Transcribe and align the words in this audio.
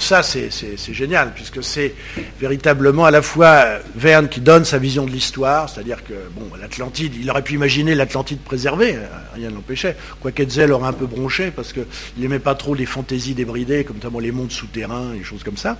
Ça, 0.00 0.22
c'est 0.22 0.50
génial, 0.92 1.32
puisque 1.34 1.62
c'est 1.62 1.94
véritablement 2.40 3.04
à 3.04 3.10
la 3.10 3.20
fois 3.20 3.64
Verne 3.94 4.28
qui 4.28 4.40
donne 4.40 4.64
sa 4.64 4.78
vision 4.78 5.04
de 5.04 5.10
l'histoire, 5.10 5.68
c'est-à-dire 5.68 6.02
que 6.02 6.14
bon, 6.34 6.48
l'Atlantide, 6.58 7.12
il 7.20 7.30
aurait 7.30 7.42
pu 7.42 7.54
imaginer 7.54 7.94
l'Atlantide 7.94 8.40
préservée, 8.40 8.94
euh, 8.94 9.06
rien 9.34 9.50
ne 9.50 9.54
l'empêchait, 9.54 9.96
quoique 10.20 10.42
Hetzel 10.42 10.72
aurait 10.72 10.88
un 10.88 10.94
peu 10.94 11.06
bronché, 11.06 11.52
parce 11.54 11.74
qu'il 11.74 11.84
n'aimait 12.16 12.38
pas 12.38 12.54
trop 12.54 12.74
les 12.74 12.86
fantaisies 12.86 13.34
débridées, 13.34 13.84
comme 13.84 13.96
notamment 13.96 14.20
les 14.20 14.32
mondes 14.32 14.50
souterrains, 14.50 15.12
les 15.12 15.22
choses 15.22 15.44
comme 15.44 15.58
ça. 15.58 15.76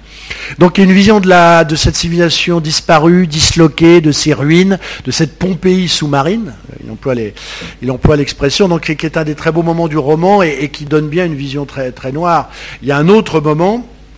Donc 0.58 0.76
il 0.76 0.82
y 0.82 0.86
a 0.86 0.90
une 0.90 0.94
vision 0.94 1.18
de, 1.18 1.74
cette 1.74 1.96
civilisation 1.96 2.60
disparue, 2.60 3.26
disloquée, 3.26 4.02
de 4.02 4.12
ses 4.12 4.34
ruines, 4.34 4.78
de 5.06 5.10
cette 5.10 5.38
Pompéi 5.38 5.88
sous-marine, 5.88 6.52
il 6.84 6.90
emploie, 6.90 7.14
les, 7.14 7.34
il 7.80 7.90
emploie 7.90 8.16
l'expression, 8.16 8.68
donc 8.68 8.94
qui 8.94 9.06
est 9.06 9.16
un 9.16 9.24
des 9.24 9.34
très 9.34 9.50
beaux 9.50 9.62
moments 9.62 9.88
du 9.88 9.96
roman 9.96 10.42
et, 10.42 10.58
et 10.60 10.68
qui 10.68 10.84
donne 10.84 11.08
bien 11.08 11.24
une 11.24 11.34
vision 11.34 11.64
très, 11.64 11.90
très 11.90 12.12
noire. 12.12 12.50
Il 12.82 12.88
y 12.88 12.92
a 12.92 12.98
un 12.98 13.08
autre 13.08 13.40
moment, 13.40 13.88
euh, 13.88 14.09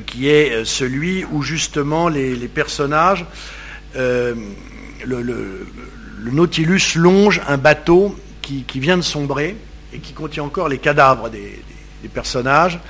qui 0.00 0.28
est 0.28 0.52
euh, 0.52 0.64
celui 0.64 1.24
où 1.24 1.42
justement 1.42 2.08
les, 2.08 2.36
personnages, 2.48 3.24
euh, 3.96 4.34
le, 5.04 5.66
Nautilus 6.30 6.94
longe 6.96 7.40
un 7.46 7.58
bateau 7.58 8.16
qui, 8.40 8.64
vient 8.80 8.96
de 8.96 9.02
sombrer 9.02 9.56
et 9.92 9.98
qui 9.98 10.12
contient 10.12 10.44
encore 10.44 10.68
les 10.68 10.78
cadavres 10.78 11.28
des, 11.30 11.62
personnages. 12.12 12.80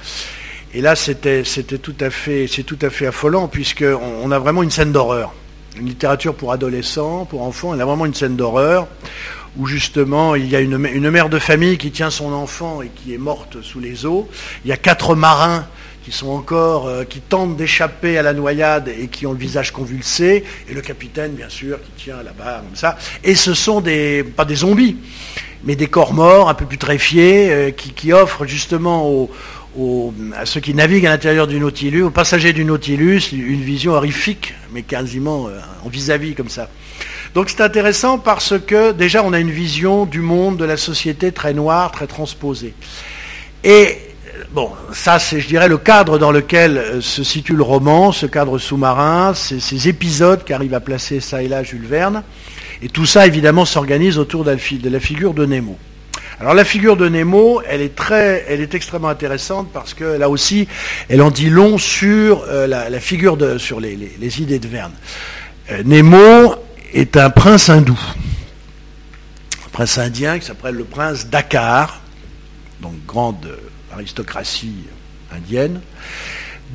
Et 0.73 0.81
là, 0.81 0.97
c'était 0.97 1.45
tout 1.45 1.95
à 2.01 2.11
fait, 2.11 2.47
c'est 2.49 2.65
tout 2.65 2.79
à 2.83 2.91
fait 2.91 3.07
affolant 3.07 3.47
puisqu'on 3.47 4.01
on 4.23 4.31
a 4.33 4.39
vraiment 4.41 4.63
une 4.65 4.73
scène 4.73 4.91
d'horreur, 4.91 5.33
une 5.79 5.87
littérature 5.87 6.35
pour 6.35 6.51
adolescents, 6.53 7.25
pour 7.25 7.43
enfants. 7.43 7.75
Il 7.75 7.81
a 7.81 7.85
vraiment 7.85 8.07
une 8.07 8.15
scène 8.15 8.35
d'horreur 8.35 8.89
où 9.57 9.67
justement 9.67 10.35
il 10.35 10.49
y 10.49 10.57
a 10.57 10.61
une, 10.61 10.79
mère 10.79 11.29
de 11.29 11.39
famille 11.39 11.79
qui 11.79 11.91
tient 11.91 12.11
son 12.11 12.33
enfant 12.33 12.83
et 12.83 12.89
qui 12.89 13.15
est 13.15 13.19
morte 13.19 13.63
sous 13.63 13.81
les 13.81 14.05
eaux. 14.07 14.29
Il 14.65 14.69
y 14.69 14.73
a 14.73 14.77
quatre 14.77 15.15
marins 15.15 15.67
qui 16.05 16.13
sont 16.13 16.29
encore, 16.29 16.87
euh, 16.87 17.05
qui 17.05 17.21
tentent 17.21 17.57
d'échapper 17.57 18.19
à 18.19 18.23
la 18.23 18.35
noyade 18.35 18.89
et 18.89 19.09
qui 19.09 19.27
ont 19.27 19.33
le 19.33 19.39
visage 19.39 19.73
convulsé, 19.73 20.45
et 20.69 20.75
le 20.75 20.83
capitaine, 20.83 21.33
bien 21.33 21.49
sûr, 21.49 21.79
qui 21.83 22.05
tient 22.05 22.23
là-bas, 22.23 22.63
comme 22.67 22.77
ça. 22.77 22.99
Et 23.23 23.35
ce 23.35 23.55
sont 23.55 23.81
des, 23.81 24.23
pas 24.23 24.45
des 24.45 24.57
zombies, 24.57 24.97
mais 25.65 25.77
des 25.77 25.87
corps 25.87 26.13
morts, 26.13 26.51
un 26.51 26.55
peu 26.55 26.67
putréfiés, 26.67 27.51
euh, 27.51 27.71
qui, 27.71 27.93
qui, 27.93 28.13
offrent 28.13 28.45
justement 28.45 29.29
à 30.37 30.47
ceux 30.47 30.61
qui 30.61 30.75
naviguent 30.75 31.07
à 31.07 31.11
l'intérieur 31.11 31.47
du 31.47 31.59
Nautilus, 31.59 32.03
aux 32.03 32.11
passagers 32.11 32.53
du 32.53 32.65
Nautilus, 32.65 33.33
une 33.33 33.63
vision 33.63 33.93
horrifique, 33.93 34.55
mais 34.73 34.83
quasiment 34.83 35.49
euh, 35.49 35.59
en 35.85 35.89
vis-à-vis 35.89 36.35
comme 36.35 36.51
ça. 36.51 36.69
Donc 37.35 37.49
c'est 37.49 37.63
intéressant 37.63 38.19
parce 38.19 38.55
que 38.59 38.93
déjà 38.93 39.25
on 39.25 39.33
a 39.33 39.41
une 39.41 39.51
vision 39.51 40.05
du 40.05 40.21
monde, 40.21 40.59
de 40.59 40.65
la 40.65 40.77
société 40.77 41.33
très 41.33 41.55
noire, 41.55 41.91
très 41.91 42.07
transposée. 42.07 42.75
Et 43.65 43.99
bon, 44.53 44.71
ça 44.93 45.19
c'est, 45.19 45.41
je 45.41 45.49
dirais, 45.49 45.69
le 45.69 45.79
cadre 45.79 46.19
dans 46.19 46.31
lequel 46.31 46.79
euh, 46.79 47.01
se 47.01 47.25
situe 47.25 47.55
le 47.55 47.63
roman, 47.63 48.13
ce 48.13 48.27
cadre 48.27 48.59
sous-marin, 48.59 49.35
ces, 49.35 49.89
épisodes 49.89 50.45
qu'arrive 50.45 50.75
à 50.75 50.81
placer 50.81 51.21
ça 51.21 51.43
et 51.43 51.49
là 51.49 51.63
Jules 51.63 51.87
Verne. 51.87 52.23
Et 52.83 52.89
tout 52.89 53.07
ça, 53.07 53.27
évidemment, 53.27 53.65
s'organise 53.65 54.19
autour 54.19 54.45
de 54.45 54.51
la, 54.51 55.01
figure 55.01 55.35
de 55.35 55.47
Nemo. 55.47 55.79
Alors 56.41 56.55
la 56.55 56.65
figure 56.65 56.97
de 56.97 57.09
Nemo, 57.09 57.63
elle 57.69 57.81
est 57.81 57.95
très, 57.95 58.45
elle 58.49 58.61
est 58.61 58.75
extrêmement 58.75 59.09
intéressante 59.09 59.69
parce 59.73 59.95
que 59.95 60.05
là 60.05 60.29
aussi, 60.29 60.67
elle 61.09 61.23
en 61.23 61.31
dit 61.31 61.49
long 61.49 61.79
sur 61.79 62.45
euh, 62.49 62.67
la, 62.67 63.01
figure 63.01 63.37
de, 63.37 63.59
sur 63.59 63.81
les, 63.81 64.41
idées 64.41 64.59
de 64.59 64.69
Verne. 64.69 64.93
Euh, 65.71 65.83
Nemo 65.85 66.55
est 66.93 67.17
un 67.17 67.31
prince 67.31 67.71
hindou, 67.71 67.99
un 69.65 69.71
prince 69.71 69.99
indien 69.99 70.39
qui 70.39 70.47
s'appelle 70.47 70.75
le 70.75 70.85
prince 70.85 71.29
Dakar, 71.29 72.01
donc 72.81 72.95
grande 73.07 73.49
aristocratie 73.95 74.85
indienne, 75.35 75.81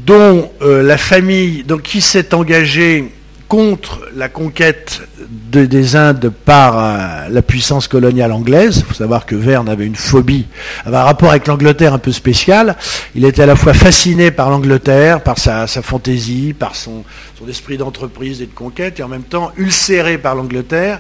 dont 0.05 0.51
euh, 0.61 0.81
la 0.81 0.97
famille, 0.97 1.65
qui 1.83 2.01
s'est 2.01 2.33
engagée 2.33 3.11
contre 3.47 4.01
la 4.15 4.29
conquête 4.29 5.01
des 5.27 5.95
Indes 5.95 6.31
par 6.45 6.77
euh, 6.77 7.29
la 7.29 7.41
puissance 7.41 7.87
coloniale 7.87 8.31
anglaise. 8.31 8.77
Il 8.77 8.85
faut 8.85 8.93
savoir 8.93 9.25
que 9.25 9.35
Verne 9.35 9.67
avait 9.67 9.87
une 9.87 9.95
phobie, 9.95 10.45
avait 10.85 10.97
un 10.97 11.03
rapport 11.03 11.31
avec 11.31 11.47
l'Angleterre 11.47 11.95
un 11.95 11.99
peu 11.99 12.11
spécial. 12.11 12.75
Il 13.15 13.25
était 13.25 13.41
à 13.41 13.47
la 13.47 13.55
fois 13.55 13.73
fasciné 13.73 14.29
par 14.29 14.51
l'Angleterre, 14.51 15.21
par 15.21 15.39
sa, 15.39 15.67
fantaisie, 15.67 16.53
par 16.53 16.75
son 16.75 17.03
esprit 17.49 17.77
d'entreprise 17.77 18.41
et 18.43 18.45
de 18.45 18.53
conquête, 18.53 18.99
et 18.99 19.03
en 19.03 19.07
même 19.07 19.23
temps 19.23 19.51
ulcéré 19.57 20.19
par 20.19 20.35
l'Angleterre, 20.35 20.99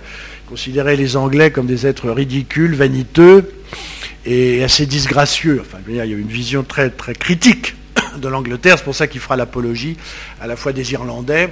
considérait 0.49 0.95
les 0.95 1.15
Anglais 1.15 1.51
comme 1.51 1.67
des 1.67 1.85
êtres 1.85 2.09
ridicules, 2.09 2.73
vaniteux, 2.73 3.51
et 4.25 4.63
assez 4.63 4.85
disgracieux. 4.85 5.61
Enfin, 5.61 5.77
il 5.87 5.95
y 5.95 6.01
a 6.01 6.05
une 6.05 6.27
vision 6.27 6.63
très, 6.63 6.89
très 6.89 7.13
critique 7.13 7.75
de 8.17 8.27
l'Angleterre, 8.27 8.77
c'est 8.77 8.83
pour 8.83 8.95
ça 8.95 9.07
qu'il 9.07 9.21
fera 9.21 9.35
l'apologie 9.35 9.97
à 10.41 10.47
la 10.47 10.55
fois 10.55 10.73
des 10.73 10.93
Irlandais, 10.93 11.49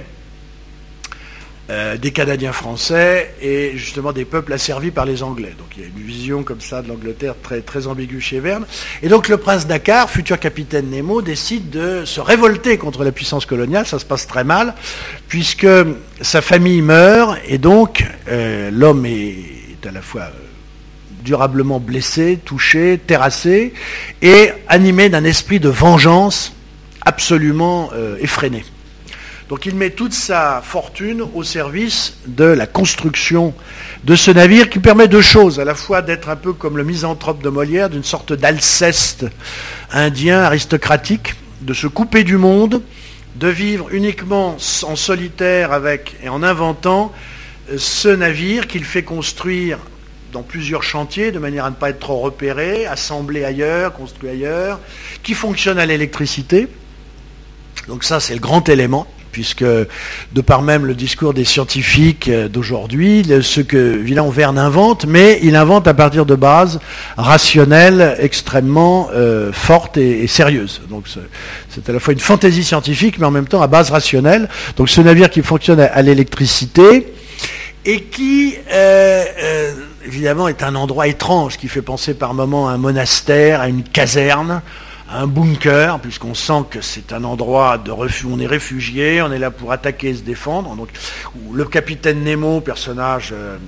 euh, 1.70 1.98
des 1.98 2.12
Canadiens 2.12 2.52
français 2.52 3.34
et 3.42 3.72
justement 3.76 4.12
des 4.12 4.24
peuples 4.24 4.54
asservis 4.54 4.90
par 4.90 5.04
les 5.04 5.22
Anglais. 5.22 5.54
Donc 5.58 5.68
il 5.76 5.82
y 5.82 5.84
a 5.84 5.88
une 5.88 6.02
vision 6.02 6.42
comme 6.42 6.62
ça 6.62 6.80
de 6.80 6.88
l'Angleterre 6.88 7.34
très, 7.42 7.60
très 7.60 7.86
ambiguë 7.86 8.22
chez 8.22 8.40
Verne. 8.40 8.64
Et 9.02 9.08
donc 9.08 9.28
le 9.28 9.36
prince 9.36 9.66
Dakar, 9.66 10.08
futur 10.08 10.40
capitaine 10.40 10.88
Nemo, 10.88 11.20
décide 11.20 11.68
de 11.68 12.06
se 12.06 12.20
révolter 12.20 12.78
contre 12.78 13.04
la 13.04 13.12
puissance 13.12 13.44
coloniale. 13.44 13.86
Ça 13.86 13.98
se 13.98 14.06
passe 14.06 14.26
très 14.26 14.44
mal, 14.44 14.74
puisque 15.28 15.66
sa 16.22 16.40
famille 16.40 16.80
meurt 16.80 17.38
et 17.46 17.58
donc 17.58 18.02
euh, 18.28 18.70
l'homme 18.72 19.04
est, 19.04 19.86
à 19.86 19.92
la 19.92 20.00
fois 20.00 20.30
durablement 21.22 21.80
blessé, 21.80 22.38
touché, 22.44 23.00
terrassé, 23.06 23.72
et 24.22 24.50
animé 24.68 25.08
d'un 25.08 25.24
esprit 25.24 25.60
de 25.60 25.68
vengeance 25.68 26.52
absolument 27.04 27.90
euh, 27.94 28.16
effréné. 28.20 28.64
Donc 29.48 29.64
il 29.64 29.74
met 29.74 29.90
toute 29.90 30.12
sa 30.12 30.60
fortune 30.62 31.22
au 31.34 31.42
service 31.42 32.18
de 32.26 32.44
la 32.44 32.66
construction 32.66 33.54
de 34.04 34.14
ce 34.14 34.30
navire 34.30 34.68
qui 34.68 34.78
permet 34.78 35.08
deux 35.08 35.22
choses, 35.22 35.58
à 35.58 35.64
la 35.64 35.74
fois 35.74 36.02
d'être 36.02 36.28
un 36.28 36.36
peu 36.36 36.52
comme 36.52 36.76
le 36.76 36.84
misanthrope 36.84 37.42
de 37.42 37.48
Molière, 37.48 37.88
d'une 37.88 38.04
sorte 38.04 38.34
d'Alceste 38.34 39.24
indien 39.90 40.40
aristocratique, 40.40 41.34
de 41.62 41.72
se 41.72 41.86
couper 41.86 42.24
du 42.24 42.36
monde, 42.36 42.82
de 43.36 43.48
vivre 43.48 43.88
uniquement 43.90 44.56
en 44.82 44.96
solitaire 44.96 45.72
avec 45.72 46.16
et 46.22 46.28
en 46.28 46.42
inventant 46.42 47.10
euh, 47.70 47.78
ce 47.78 48.08
navire 48.08 48.66
qu'il 48.66 48.84
fait 48.84 49.02
construire 49.02 49.78
dans 50.32 50.42
plusieurs 50.42 50.82
chantiers 50.82 51.32
de 51.32 51.38
manière 51.38 51.64
à 51.64 51.70
ne 51.70 51.74
pas 51.74 51.90
être 51.90 52.00
trop 52.00 52.18
repéré, 52.18 52.86
assemblé 52.86 53.44
ailleurs, 53.44 53.92
construit 53.92 54.30
ailleurs, 54.30 54.78
qui 55.22 55.34
fonctionne 55.34 55.78
à 55.78 55.86
l'électricité. 55.86 56.68
Donc 57.86 58.04
ça, 58.04 58.20
c'est 58.20 58.34
le 58.34 58.40
grand 58.40 58.68
élément, 58.68 59.06
puisque 59.32 59.64
de 59.64 60.40
par 60.40 60.62
même 60.62 60.84
le 60.84 60.94
discours 60.94 61.32
des 61.32 61.44
scientifiques 61.44 62.30
d'aujourd'hui, 62.30 63.24
ce 63.42 63.60
que 63.60 63.96
Villain 63.96 64.28
Verne 64.28 64.58
invente, 64.58 65.06
mais 65.06 65.38
il 65.42 65.56
invente 65.56 65.88
à 65.88 65.94
partir 65.94 66.26
de 66.26 66.34
bases 66.34 66.80
rationnelles 67.16 68.16
extrêmement 68.18 69.08
euh, 69.14 69.52
fortes 69.52 69.96
et, 69.96 70.26
sérieuses. 70.26 70.82
Donc 70.90 71.04
c'est 71.70 71.88
à 71.88 71.92
la 71.92 72.00
fois 72.00 72.12
une 72.12 72.20
fantaisie 72.20 72.64
scientifique, 72.64 73.18
mais 73.18 73.26
en 73.26 73.30
même 73.30 73.48
temps 73.48 73.62
à 73.62 73.66
base 73.66 73.90
rationnelle. 73.90 74.48
Donc 74.76 74.90
ce 74.90 75.00
navire 75.00 75.30
qui 75.30 75.42
fonctionne 75.42 75.80
à, 75.80 76.02
l'électricité 76.02 77.12
et 77.84 78.02
qui... 78.02 78.54
Euh, 78.70 79.24
euh, 79.40 79.72
évidemment, 80.08 80.48
est 80.48 80.62
un 80.62 80.74
endroit 80.74 81.06
étrange 81.06 81.58
qui 81.58 81.68
fait 81.68 81.82
penser 81.82 82.14
par 82.14 82.32
moments 82.32 82.68
à 82.68 82.72
un 82.72 82.78
monastère, 82.78 83.60
à 83.60 83.68
une 83.68 83.82
caserne, 83.82 84.62
à 85.10 85.20
un 85.20 85.26
bunker, 85.26 86.00
puisqu'on 86.00 86.34
sent 86.34 86.64
que 86.70 86.80
c'est 86.80 87.12
un 87.12 87.24
endroit 87.24 87.76
de 87.76 87.90
refuge, 87.90 88.26
on 88.32 88.40
est 88.40 88.46
réfugié, 88.46 89.20
on 89.20 89.30
est 89.30 89.38
là 89.38 89.50
pour 89.50 89.70
attaquer 89.70 90.08
et 90.08 90.14
se 90.14 90.22
défendre. 90.22 90.74
Donc, 90.76 90.88
le 91.52 91.64
capitaine 91.66 92.24
Nemo, 92.24 92.60
personnage 92.62 93.32
euh, 93.32 93.58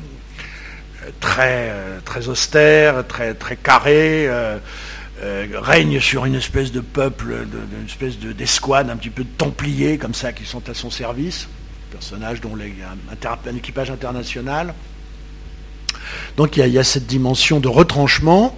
très, 1.21 1.69
euh, 1.71 1.99
très 2.05 2.29
austère, 2.29 3.07
très, 3.07 3.35
très 3.35 3.57
carré, 3.57 4.27
euh, 4.27 4.59
règne 5.55 6.01
sur 6.01 6.25
une 6.25 6.37
espèce 6.37 6.73
de 6.73 6.81
peuple, 6.81 7.45
d'une 7.45 7.85
espèce 7.85 8.19
d'escouade, 8.19 8.89
un 8.89 8.97
petit 8.97 9.11
peu 9.11 9.25
de 9.25 9.29
templiers 9.37 9.99
comme 9.99 10.15
ça, 10.15 10.33
qui 10.33 10.47
sont 10.47 10.67
à 10.71 10.75
son 10.75 10.91
service. 10.91 11.49
Personnage 11.91 12.41
dont 12.41 12.57
un 12.57 13.57
équipage 13.57 13.91
international. 13.91 14.73
Donc 16.37 16.57
il 16.57 16.67
y, 16.67 16.79
a, 16.79 16.85
cette 16.85 17.07
dimension 17.07 17.61
de 17.61 17.69
retranchement 17.69 18.57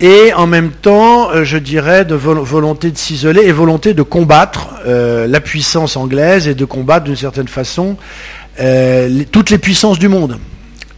et 0.00 0.32
en 0.32 0.46
même 0.46 0.72
temps, 0.72 1.30
euh, 1.30 1.44
je 1.44 1.56
dirais, 1.56 2.04
de 2.04 2.14
volonté 2.14 2.90
de 2.90 2.98
s'isoler 2.98 3.42
et 3.42 3.52
volonté 3.52 3.94
de 3.94 4.02
combattre 4.02 4.70
euh, 4.86 5.26
la 5.26 5.40
puissance 5.40 5.96
anglaise 5.96 6.48
et 6.48 6.54
de 6.54 6.64
combattre 6.64 7.04
d'une 7.04 7.16
certaine 7.16 7.48
façon 7.48 7.96
euh, 8.60 9.22
toutes 9.30 9.50
les 9.50 9.58
puissances 9.58 9.98
du 9.98 10.08
monde. 10.08 10.38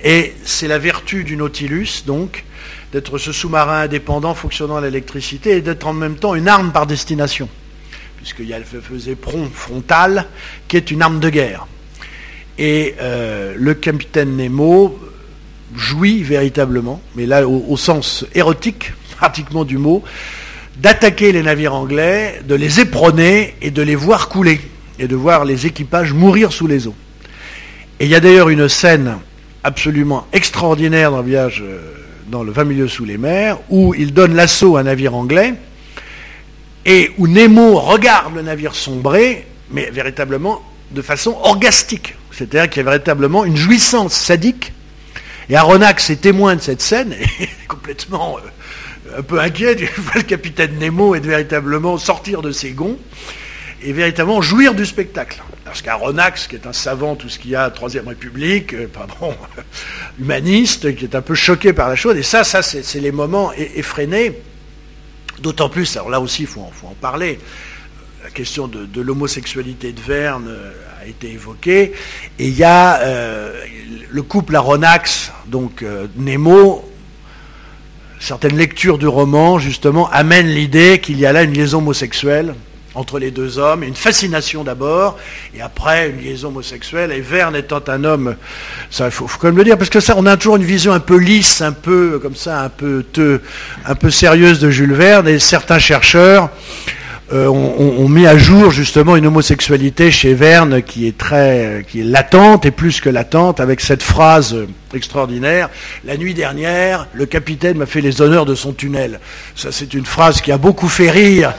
Et 0.02 0.34
c'est 0.44 0.68
la 0.68 0.78
vertu 0.78 1.24
du 1.24 1.36
Nautilus, 1.36 2.04
donc, 2.06 2.44
d'être 2.92 3.18
ce 3.18 3.32
sous-marin 3.32 3.82
indépendant 3.82 4.34
fonctionnant 4.34 4.76
à 4.76 4.80
l'électricité 4.80 5.58
et 5.58 5.60
d'être 5.60 5.86
en 5.86 5.92
même 5.92 6.16
temps 6.16 6.34
une 6.34 6.48
arme 6.48 6.72
par 6.72 6.86
destination, 6.86 7.48
puisqu'il 8.16 8.46
y 8.46 8.54
a 8.54 8.58
le 8.58 9.08
éperon 9.08 9.48
frontal 9.52 10.26
qui 10.68 10.76
est 10.76 10.90
une 10.90 11.02
arme 11.02 11.20
de 11.20 11.28
guerre. 11.28 11.66
Et 12.58 12.94
le 12.98 13.74
capitaine 13.74 14.36
Nemo 14.36 14.98
jouit 15.74 16.22
véritablement, 16.22 17.00
mais 17.14 17.26
là 17.26 17.46
au, 17.46 17.76
sens 17.76 18.24
érotique 18.34 18.92
pratiquement 19.16 19.64
du 19.64 19.78
mot, 19.78 20.02
d'attaquer 20.78 21.32
les 21.32 21.42
navires 21.42 21.74
anglais, 21.74 22.40
de 22.46 22.54
les 22.54 22.80
éperonner 22.80 23.54
et 23.62 23.70
de 23.70 23.82
les 23.82 23.96
voir 23.96 24.28
couler, 24.28 24.60
et 24.98 25.08
de 25.08 25.16
voir 25.16 25.44
les 25.44 25.66
équipages 25.66 26.12
mourir 26.12 26.52
sous 26.52 26.66
les 26.66 26.86
eaux. 26.86 26.94
Et 27.98 28.04
il 28.04 28.10
y 28.10 28.14
a 28.14 28.20
d'ailleurs 28.20 28.50
une 28.50 28.68
scène 28.68 29.16
absolument 29.64 30.26
extraordinaire 30.32 31.10
dans 31.10 31.16
le 31.18 31.22
voyage 31.22 31.62
euh, 31.66 31.78
dans 32.28 32.42
le 32.42 32.52
20 32.52 32.64
milieux 32.64 32.88
sous 32.88 33.04
les 33.04 33.18
mers, 33.18 33.58
où 33.70 33.94
il 33.94 34.12
donne 34.12 34.34
l'assaut 34.34 34.76
à 34.76 34.80
un 34.80 34.84
navire 34.84 35.14
anglais, 35.14 35.54
et 36.84 37.10
où 37.18 37.26
Nemo 37.26 37.78
regarde 37.78 38.34
le 38.34 38.42
navire 38.42 38.74
sombrer, 38.74 39.46
mais 39.70 39.90
véritablement 39.90 40.62
de 40.92 41.02
façon 41.02 41.36
orgastique. 41.42 42.14
C'est-à-dire 42.30 42.68
qu'il 42.68 42.82
y 42.82 42.86
a 42.86 42.90
véritablement 42.90 43.44
une 43.44 43.56
jouissance 43.56 44.12
sadique. 44.14 44.72
Et 45.48 45.56
Aronnax 45.56 46.10
est 46.10 46.20
témoin 46.20 46.56
de 46.56 46.60
cette 46.60 46.82
scène, 46.82 47.12
et 47.12 47.48
complètement 47.68 48.38
euh, 48.38 49.18
un 49.18 49.22
peu 49.22 49.40
inquiet, 49.40 49.76
il 49.78 50.02
voit 50.02 50.16
le 50.16 50.22
capitaine 50.22 50.78
Nemo 50.78 51.14
être 51.14 51.26
véritablement 51.26 51.98
sortir 51.98 52.42
de 52.42 52.50
ses 52.50 52.70
gonds 52.72 52.98
et 53.82 53.92
véritablement 53.92 54.42
jouir 54.42 54.74
du 54.74 54.84
spectacle. 54.84 55.42
Parce 55.64 55.82
qu'Aronax, 55.82 56.46
qui 56.48 56.56
est 56.56 56.66
un 56.66 56.72
savant, 56.72 57.14
tout 57.14 57.28
ce 57.28 57.38
qu'il 57.38 57.50
y 57.50 57.56
a, 57.56 57.70
Troisième 57.70 58.08
République, 58.08 58.74
euh, 58.74 58.88
pardon, 58.92 59.34
humaniste, 60.18 60.94
qui 60.96 61.04
est 61.04 61.14
un 61.14 61.22
peu 61.22 61.34
choqué 61.34 61.72
par 61.72 61.88
la 61.88 61.96
chose, 61.96 62.16
et 62.16 62.22
ça, 62.22 62.42
ça 62.42 62.62
c'est 62.62 63.00
les 63.00 63.12
moments 63.12 63.52
effrénés, 63.52 64.40
d'autant 65.40 65.68
plus, 65.68 65.96
alors 65.96 66.10
là 66.10 66.20
aussi, 66.20 66.42
il 66.42 66.48
faut, 66.48 66.60
en 66.60 66.94
parler, 67.00 67.38
la 68.24 68.30
question 68.30 68.66
de, 68.66 69.00
l'homosexualité 69.00 69.92
de 69.92 70.00
Verne 70.00 70.48
euh, 70.48 70.72
été 71.08 71.32
évoquée, 71.32 71.92
et 72.38 72.46
il 72.46 72.56
y 72.56 72.64
a 72.64 73.00
euh, 73.00 73.52
le 74.10 74.22
couple 74.22 74.56
Aronax, 74.56 75.32
donc 75.46 75.84
Nemo, 76.16 76.84
certaines 78.18 78.56
lectures 78.56 78.98
du 78.98 79.06
roman, 79.06 79.58
justement, 79.58 80.10
amènent 80.10 80.48
l'idée 80.48 81.00
qu'il 81.00 81.18
y 81.18 81.26
a 81.26 81.32
là 81.32 81.42
une 81.42 81.52
liaison 81.52 81.78
homosexuelle, 81.78 82.54
entre 82.96 83.18
les 83.18 83.30
deux 83.30 83.58
hommes, 83.58 83.82
une 83.82 83.94
fascination 83.94 84.64
d'abord, 84.64 85.18
et 85.54 85.60
après 85.60 86.08
une 86.08 86.20
liaison 86.22 86.48
homosexuelle, 86.48 87.12
et 87.12 87.20
Verne 87.20 87.54
étant 87.54 87.82
un 87.88 88.04
homme, 88.04 88.36
ça 88.90 89.06
il 89.06 89.10
faut, 89.10 89.26
quand 89.26 89.48
même 89.48 89.58
le 89.58 89.64
dire, 89.64 89.76
parce 89.76 89.90
que 89.90 90.00
ça, 90.00 90.14
on 90.16 90.24
a 90.24 90.36
toujours 90.36 90.56
une 90.56 90.64
vision 90.64 90.92
un 90.92 91.00
peu 91.00 91.18
lisse, 91.18 91.60
un 91.60 91.72
peu 91.72 92.18
comme 92.20 92.34
ça, 92.34 92.62
un 92.62 92.68
peu, 92.70 93.04
un 93.84 93.94
peu 93.94 94.10
sérieuse 94.10 94.60
de 94.60 94.70
Jules 94.70 94.94
Verne, 94.94 95.28
et 95.28 95.38
certains 95.38 95.78
chercheurs 95.78 96.48
euh, 97.32 97.48
ont, 97.48 98.08
mis 98.08 98.26
à 98.26 98.38
jour 98.38 98.70
justement 98.70 99.16
une 99.16 99.26
homosexualité 99.26 100.12
chez 100.12 100.32
Verne 100.32 100.82
qui 100.82 101.08
est 101.08 101.18
très, 101.18 101.84
qui 101.88 102.00
est 102.00 102.04
latente 102.04 102.66
et 102.66 102.70
plus 102.70 103.00
que 103.00 103.10
latente, 103.10 103.58
avec 103.58 103.80
cette 103.80 104.02
phrase 104.02 104.56
extraordinaire 104.94 105.68
La 106.04 106.16
nuit 106.16 106.34
dernière, 106.34 107.08
le 107.12 107.26
capitaine 107.26 107.78
m'a 107.78 107.86
fait 107.86 108.00
les 108.00 108.22
honneurs 108.22 108.46
de 108.46 108.54
son 108.54 108.72
tunnel. 108.72 109.20
Ça, 109.54 109.72
c'est 109.72 109.94
une 109.94 110.06
phrase 110.06 110.40
qui 110.40 110.52
a 110.52 110.58
beaucoup 110.58 110.88
fait 110.88 111.10
rire 111.10 111.52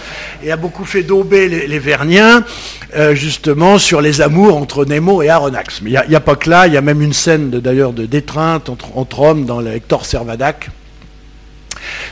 et 0.44 0.52
a 0.52 0.58
beaucoup 0.58 0.86
fait 0.86 1.04
dauber 1.04 1.48
les, 1.48 1.80
Verniens, 1.80 2.44
euh, 2.96 3.14
justement 3.14 3.78
sur 3.78 4.02
les 4.02 4.22
amours 4.22 4.58
entre 4.58 4.86
Nemo 4.86 5.22
et 5.22 5.30
Aronnax. 5.30 5.82
Mais 5.82 5.92
il 5.92 6.10
n'y 6.10 6.16
a, 6.16 6.20
pas 6.20 6.36
que 6.36 6.50
là, 6.50 6.68
il 6.68 6.74
y 6.74 6.78
a 6.78 6.82
même 6.82 7.02
une 7.02 7.14
scène 7.14 7.50
d'ailleurs 7.50 7.94
de 7.94 8.06
d'étreinte 8.06 8.70
entre, 8.70 8.98
entre 8.98 9.20
hommes 9.20 9.46
dans 9.46 9.60
le 9.60 9.74
Hector 9.74 10.06
Servadac 10.06 10.70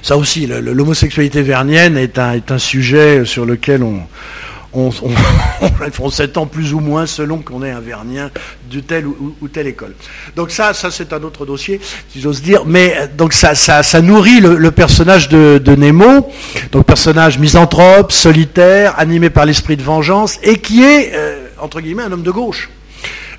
ça 0.02 0.18
aussi, 0.18 0.48
l'homosexualité 0.48 1.42
vernienne 1.42 1.98
est 1.98 2.20
un, 2.20 2.34
est 2.34 2.52
un, 2.52 2.58
sujet 2.58 3.26
sur 3.26 3.46
lequel 3.46 3.84
on, 3.84 4.02
on, 6.00 6.10
s'étend 6.10 6.46
plus 6.46 6.74
ou 6.74 6.80
moins 6.80 7.06
selon 7.06 7.38
qu'on 7.38 7.64
est 7.64 7.72
un 7.72 7.80
vernien 7.80 8.30
de 8.70 8.80
telle 8.82 9.06
ou, 9.08 9.48
telle 9.48 9.68
école. 9.68 9.96
Donc 10.36 10.52
ça, 10.52 10.74
ça 10.74 10.92
c'est 10.92 11.14
un 11.14 11.24
autre 11.24 11.46
dossier, 11.46 11.80
si 12.10 12.20
j'ose 12.20 12.42
dire. 12.42 12.66
Mais 12.66 13.10
donc 13.18 13.34
ça, 13.34 13.56
ça, 13.56 13.84
ça 13.84 14.02
nourrit 14.02 14.42
le, 14.42 14.72
personnage 14.72 15.30
de, 15.30 15.76
Nemo, 15.76 16.30
donc 16.72 16.86
personnage 16.86 17.40
misanthrope, 17.40 18.12
solitaire, 18.12 18.96
animé 18.98 19.30
par 19.30 19.46
l'esprit 19.46 19.78
de 19.78 19.84
vengeance, 19.84 20.40
et 20.44 20.58
qui 20.58 20.84
est, 20.84 21.14
euh, 21.14 21.48
entre 21.60 21.80
guillemets, 21.80 22.04
un 22.04 22.12
homme 22.12 22.24
de 22.24 22.32
gauche. 22.32 22.70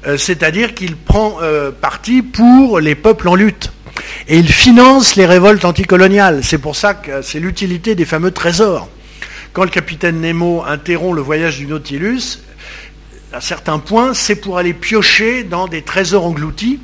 Euh, 0.06 0.16
c'est-à-dire 0.16 0.75
qu'il 0.75 0.96
prend 0.96 1.37
euh, 1.42 1.70
parti 1.70 2.22
pour 2.22 2.81
les 2.81 2.94
peuples 2.94 3.28
en 3.28 3.34
lutte. 3.34 3.72
Et 4.28 4.38
il 4.38 4.52
finance 4.52 5.16
les 5.16 5.26
révoltes 5.26 5.64
anticoloniales. 5.64 6.40
C'est 6.43 6.58
pour 6.58 6.76
ça 6.76 6.94
que 6.94 7.22
c'est 7.22 7.40
l'utilité 7.40 7.94
des 7.94 8.04
fameux 8.04 8.31
trésors. 8.31 8.88
Quand 9.52 9.64
le 9.64 9.70
capitaine 9.70 10.20
Nemo 10.20 10.62
interrompt 10.66 11.16
le 11.16 11.22
voyage 11.22 11.58
du 11.58 11.66
Nautilus, 11.66 12.40
à 13.32 13.40
certains 13.40 13.78
points, 13.78 14.14
c'est 14.14 14.37
pour 14.37 14.58
aller 14.58 14.72
piocher 14.72 15.44
dans 15.44 15.66
des 15.66 15.82
trésors 15.82 16.25
engloutis 16.26 16.81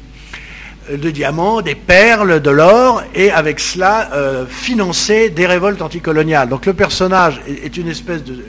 euh, 0.91 0.97
de 0.97 1.11
diamants, 1.11 1.63
des 1.63 1.75
perles, 1.75 2.41
de 2.41 2.51
l'or, 2.51 3.03
et 3.15 3.31
avec 3.31 3.61
cela 3.61 4.11
euh, 4.15 4.47
financer 4.47 5.31
des 5.31 5.47
révoltes 5.47 5.83
anticoloniales. 5.83 6.49
Donc 6.49 6.67
le 6.67 6.75
personnage 6.75 7.41
est, 7.47 7.77
une 7.77 7.89
espèce 7.89 8.25
de 8.25 8.45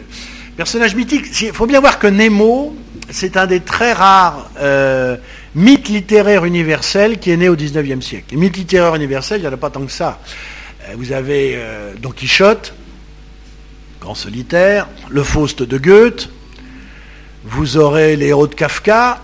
personnage 0.58 0.96
mythique. 0.96 1.26
Il 1.42 1.54
faut 1.54 1.68
bien 1.68 1.80
voir 1.80 2.00
que 2.00 2.08
Nemo, 2.08 2.76
c'est 3.10 3.38
un 3.38 3.46
des 3.46 3.60
très 3.60 3.94
rares 3.94 4.50
euh, 4.60 5.18
mythe 5.56 5.90
littéraire 5.90 6.46
universel 6.46 7.20
qui 7.20 7.32
est 7.32 7.38
né 7.38 7.50
au 7.50 7.56
XIXe 7.56 8.06
siècle. 8.06 8.26
Les 8.32 8.38
mythes 8.38 8.58
littéraires 8.58 8.96
universels, 8.96 9.40
il 9.40 9.44
n'y 9.44 9.48
en 9.48 9.54
a 9.54 9.58
pas 9.58 9.70
tant 9.70 9.86
que 9.86 9.92
ça. 9.92 10.20
Euh, 10.88 10.94
vous 10.98 11.12
avez 11.12 11.54
euh, 11.56 11.94
Don 12.02 12.12
Quichotte, 12.12 12.74
grand 14.02 14.16
solitaire, 14.16 14.88
le 15.10 15.24
Faust 15.24 15.64
de 15.64 15.78
Goethe, 15.78 16.30
vous 17.46 17.78
aurez 17.78 18.16
les 18.16 18.28
héros 18.28 18.48
de 18.48 18.56
Kafka, 18.56 19.22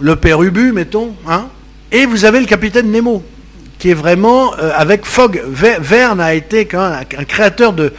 le 0.00 0.16
père 0.16 0.42
Ubu, 0.42 0.72
mettons, 0.72 1.14
hein, 1.28 1.48
et 1.90 2.06
vous 2.06 2.24
avez 2.24 2.40
le 2.40 2.46
capitaine 2.46 2.90
Nemo, 2.90 3.22
qui 3.78 3.90
est 3.90 3.94
vraiment, 3.94 4.54
euh, 4.58 4.72
avec 4.74 5.04
Fogg, 5.04 5.42
Verne 5.46 6.20
a 6.20 6.34
été 6.34 6.68
un, 6.74 7.00
un, 7.00 7.24
créateur 7.24 7.72
de, 7.72 7.92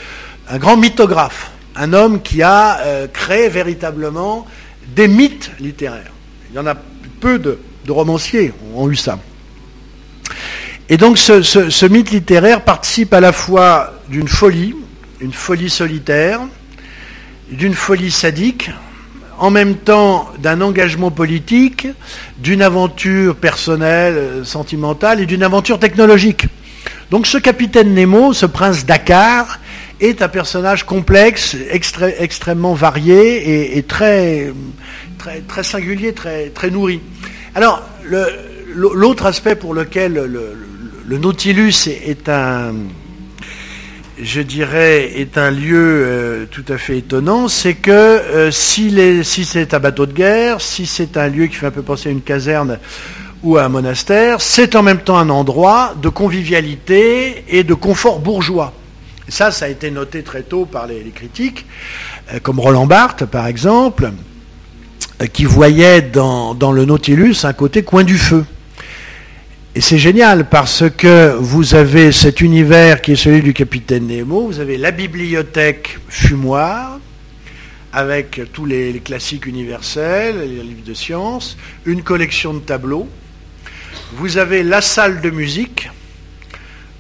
un 0.50 0.58
grand 0.58 0.78
mythographe, 0.78 1.52
un 1.76 1.94
homme 1.94 2.22
qui 2.22 2.44
a 2.44 3.08
créé 3.12 3.50
véritablement 3.50 4.46
des 4.96 5.08
mythes 5.08 5.52
littéraires. 5.60 6.13
Il 6.54 6.58
y 6.58 6.60
en 6.60 6.68
a 6.68 6.76
peu 7.20 7.40
de, 7.40 7.58
romanciers 7.90 8.54
ont 8.76 8.88
eu 8.88 8.96
ça. 8.96 9.18
Et 10.88 10.98
donc 10.98 11.18
ce, 11.18 11.86
mythe 11.88 12.12
littéraire 12.12 12.62
participe 12.62 13.12
à 13.16 13.20
la 13.20 13.32
fois 13.32 13.92
d'une 14.08 14.28
folie, 14.28 14.76
une 15.20 15.34
folie 15.34 15.72
solitaire, 15.72 16.42
d'une 17.50 17.74
folie 17.74 18.12
sadique, 18.12 18.70
en 19.40 19.50
même 19.50 19.78
temps 19.78 20.30
d'un 20.38 20.62
engagement 20.62 21.10
politique, 21.10 21.88
d'une 22.38 22.62
aventure 22.62 23.36
personnelle, 23.36 24.42
sentimentale 24.44 25.22
et 25.22 25.26
d'une 25.26 25.42
aventure 25.42 25.80
technologique. 25.80 26.46
Donc 27.10 27.26
ce 27.26 27.40
capitaine 27.40 27.96
Nemo, 27.96 28.32
ce 28.32 28.46
prince 28.46 28.86
Dakar, 28.86 29.60
est 30.00 30.22
un 30.22 30.28
personnage 30.28 30.84
complexe, 30.84 31.56
extrêmement 31.72 32.74
varié 32.74 33.78
et, 33.78 33.84
très, 33.84 34.52
très, 35.48 35.64
singulier, 35.64 36.14
très, 36.14 36.50
très 36.50 36.70
nourri. 36.70 37.02
Alors, 37.56 37.84
l'autre 38.76 39.26
aspect 39.26 39.56
pour 39.56 39.74
lequel 39.74 40.14
le, 40.14 41.18
Nautilus 41.18 41.88
est, 41.88 42.28
un, 42.30 42.74
je 44.22 44.42
dirais, 44.42 45.20
est 45.20 45.38
un 45.38 45.52
lieu 45.52 45.78
euh, 45.78 46.46
tout 46.50 46.66
à 46.70 46.78
fait 46.78 46.98
étonnant, 46.98 47.48
c'est 47.48 47.76
que 47.76 47.92
euh, 47.92 48.52
si, 48.52 49.24
si 49.24 49.46
c'est 49.46 49.74
un 49.74 49.80
bateau 49.80 50.06
de 50.06 50.14
guerre, 50.14 50.60
si 50.60 50.86
c'est 50.86 51.18
un 51.18 51.28
lieu 51.28 51.46
qui 51.48 51.56
fait 51.56 51.68
un 51.68 51.72
peu 51.72 51.84
penser 51.84 52.10
à 52.10 52.12
une 52.12 52.22
caserne 52.22 52.80
ou 53.44 53.58
à 53.58 53.66
un 53.66 53.70
monastère, 53.70 54.42
c'est 54.42 54.76
en 54.76 54.82
même 54.82 55.02
temps 55.02 55.18
un 55.18 55.30
endroit 55.30 55.94
de 56.02 56.10
convivialité 56.10 57.46
et 57.50 57.64
de 57.64 57.74
confort 57.74 58.20
bourgeois. 58.20 58.74
Ça, 59.28 59.52
ça 59.52 59.66
a 59.66 59.68
été 59.70 59.92
noté 59.92 60.24
très 60.24 60.42
tôt 60.42 60.66
par 60.66 60.88
les, 60.88 61.02
critiques, 61.16 61.66
euh, 62.34 62.40
comme 62.42 62.60
Roland 62.60 62.88
Barthes, 62.88 63.26
par 63.26 63.48
exemple, 63.48 64.12
qui 65.32 65.46
voyait 65.46 66.02
dans, 66.02 66.54
le 66.72 66.86
Nautilus 66.86 67.38
un 67.44 67.54
côté 67.54 67.84
coin 67.84 68.04
du 68.04 68.18
feu. 68.18 68.46
Et 69.76 69.82
c'est 69.82 69.98
génial 69.98 70.50
parce 70.50 70.84
que 70.90 71.36
vous 71.40 71.76
avez 71.76 72.12
cet 72.12 72.42
univers 72.42 73.02
qui 73.02 73.14
est 73.14 73.16
celui 73.16 73.42
du 73.42 73.54
capitaine 73.54 74.08
Nemo, 74.08 74.48
vous 74.48 74.60
avez 74.60 74.78
la 74.78 74.92
bibliothèque 74.92 75.98
fumoir, 76.10 77.00
avec 77.92 78.42
tous 78.54 78.66
les, 78.66 78.92
les, 78.92 79.00
classiques 79.00 79.46
universels, 79.46 80.40
les 80.40 80.64
livres 80.64 80.86
de 80.86 80.94
sciences, 80.94 81.58
une 81.86 82.04
collection 82.04 82.54
de 82.54 82.60
tableaux. 82.60 83.08
Vous 84.16 84.38
avez 84.38 84.64
la 84.64 84.82
salle 84.82 85.22
de 85.22 85.30
musique, 85.30 85.90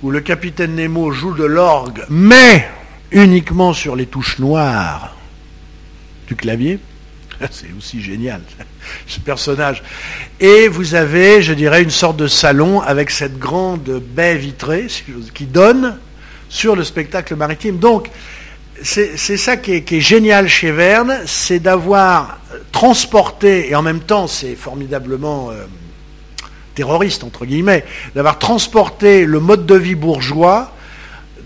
où 0.01 0.11
le 0.11 0.19
capitaine 0.19 0.75
Nemo 0.75 1.11
joue 1.11 1.33
de 1.33 1.45
l'orgue, 1.45 2.03
mais 2.09 2.67
uniquement 3.11 3.73
sur 3.73 3.95
les 3.95 4.05
touches 4.05 4.39
noires 4.39 5.15
du 6.27 6.35
clavier. 6.35 6.79
C'est 7.51 7.69
aussi 7.77 8.01
génial, 8.01 8.41
ce 9.07 9.19
personnage. 9.19 9.83
Et 10.39 10.67
vous 10.67 10.95
avez, 10.95 11.41
je 11.41 11.53
dirais, 11.53 11.83
une 11.83 11.89
sorte 11.89 12.17
de 12.17 12.27
salon 12.27 12.81
avec 12.81 13.09
cette 13.09 13.37
grande 13.37 14.01
baie 14.15 14.35
vitrée 14.35 14.87
qui 15.33 15.45
donne 15.45 15.97
sur 16.49 16.75
le 16.75 16.83
spectacle 16.83 17.35
maritime. 17.35 17.77
Donc, 17.77 18.09
c'est 18.81 19.37
ça 19.37 19.57
qui 19.57 19.71
est, 19.73 19.99
génial 20.01 20.47
chez 20.47 20.71
Verne, 20.71 21.21
c'est 21.25 21.59
d'avoir 21.59 22.39
transporté, 22.71 23.69
et 23.69 23.75
en 23.75 23.81
même 23.81 24.01
temps 24.01 24.27
c'est 24.27 24.55
formidablement 24.55 25.51
euh, 25.51 25.65
terroriste, 26.75 27.23
entre 27.23 27.45
guillemets, 27.45 27.85
d'avoir 28.15 28.39
transporté 28.39 29.25
le 29.25 29.39
mode 29.39 29.65
de 29.65 29.75
vie 29.75 29.95
bourgeois 29.95 30.73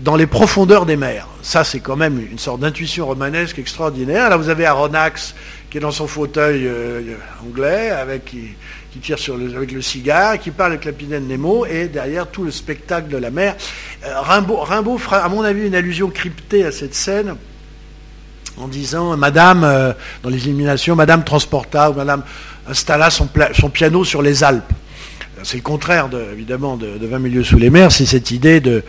dans 0.00 0.16
les 0.16 0.26
profondeurs 0.26 0.86
des 0.86 0.96
mers. 0.96 1.26
Ça, 1.42 1.64
c'est 1.64 1.80
quand 1.80 1.96
même 1.96 2.20
une 2.30 2.38
sorte 2.38 2.60
d'intuition 2.60 3.06
romanesque 3.06 3.58
extraordinaire. 3.58 4.30
Là, 4.30 4.36
vous 4.36 4.48
avez 4.48 4.66
Aronnax 4.66 5.34
qui 5.70 5.78
est 5.78 5.80
dans 5.80 5.90
son 5.90 6.06
fauteuil 6.06 6.66
euh, 6.66 7.16
anglais, 7.44 7.90
avec, 7.90 8.24
qui, 8.24 8.98
tire 9.00 9.18
avec 9.54 9.72
le 9.72 9.82
cigare, 9.82 10.38
qui 10.38 10.50
parle 10.50 10.72
avec 10.72 10.84
la 10.84 10.92
capitaine 10.92 11.26
Nemo, 11.26 11.66
et 11.66 11.88
derrière 11.88 12.26
tout 12.26 12.42
le 12.42 12.50
spectacle 12.50 13.08
de 13.08 13.18
la 13.18 13.30
mer. 13.30 13.54
Euh, 14.04 14.20
Rimbaud, 14.20 14.98
fera, 14.98 15.18
à 15.18 15.28
mon 15.28 15.42
avis, 15.42 15.66
une 15.66 15.74
allusion 15.74 16.08
cryptée 16.08 16.64
à 16.64 16.72
cette 16.72 16.94
scène 16.94 17.36
en 18.56 18.66
disant 18.66 19.16
Madame, 19.16 19.62
euh, 19.62 19.92
dans 20.22 20.30
les 20.30 20.46
illuminations, 20.46 20.96
Madame 20.96 21.22
transporta 21.22 21.90
ou 21.90 21.94
Madame 21.94 22.22
installa 22.66 23.08
son 23.10 23.70
piano 23.70 24.04
sur 24.04 24.22
les 24.22 24.42
Alpes. 24.42 24.72
C'est 25.44 25.56
le 25.56 25.62
contraire, 25.62 26.08
évidemment, 26.32 26.76
de, 26.76 26.98
20 27.00 27.18
milieux 27.20 27.44
sous 27.44 27.58
les 27.58 27.70
mers, 27.70 27.92
c'est 27.92 28.06
cette 28.06 28.30
idée 28.30 28.60
de, 28.60 28.82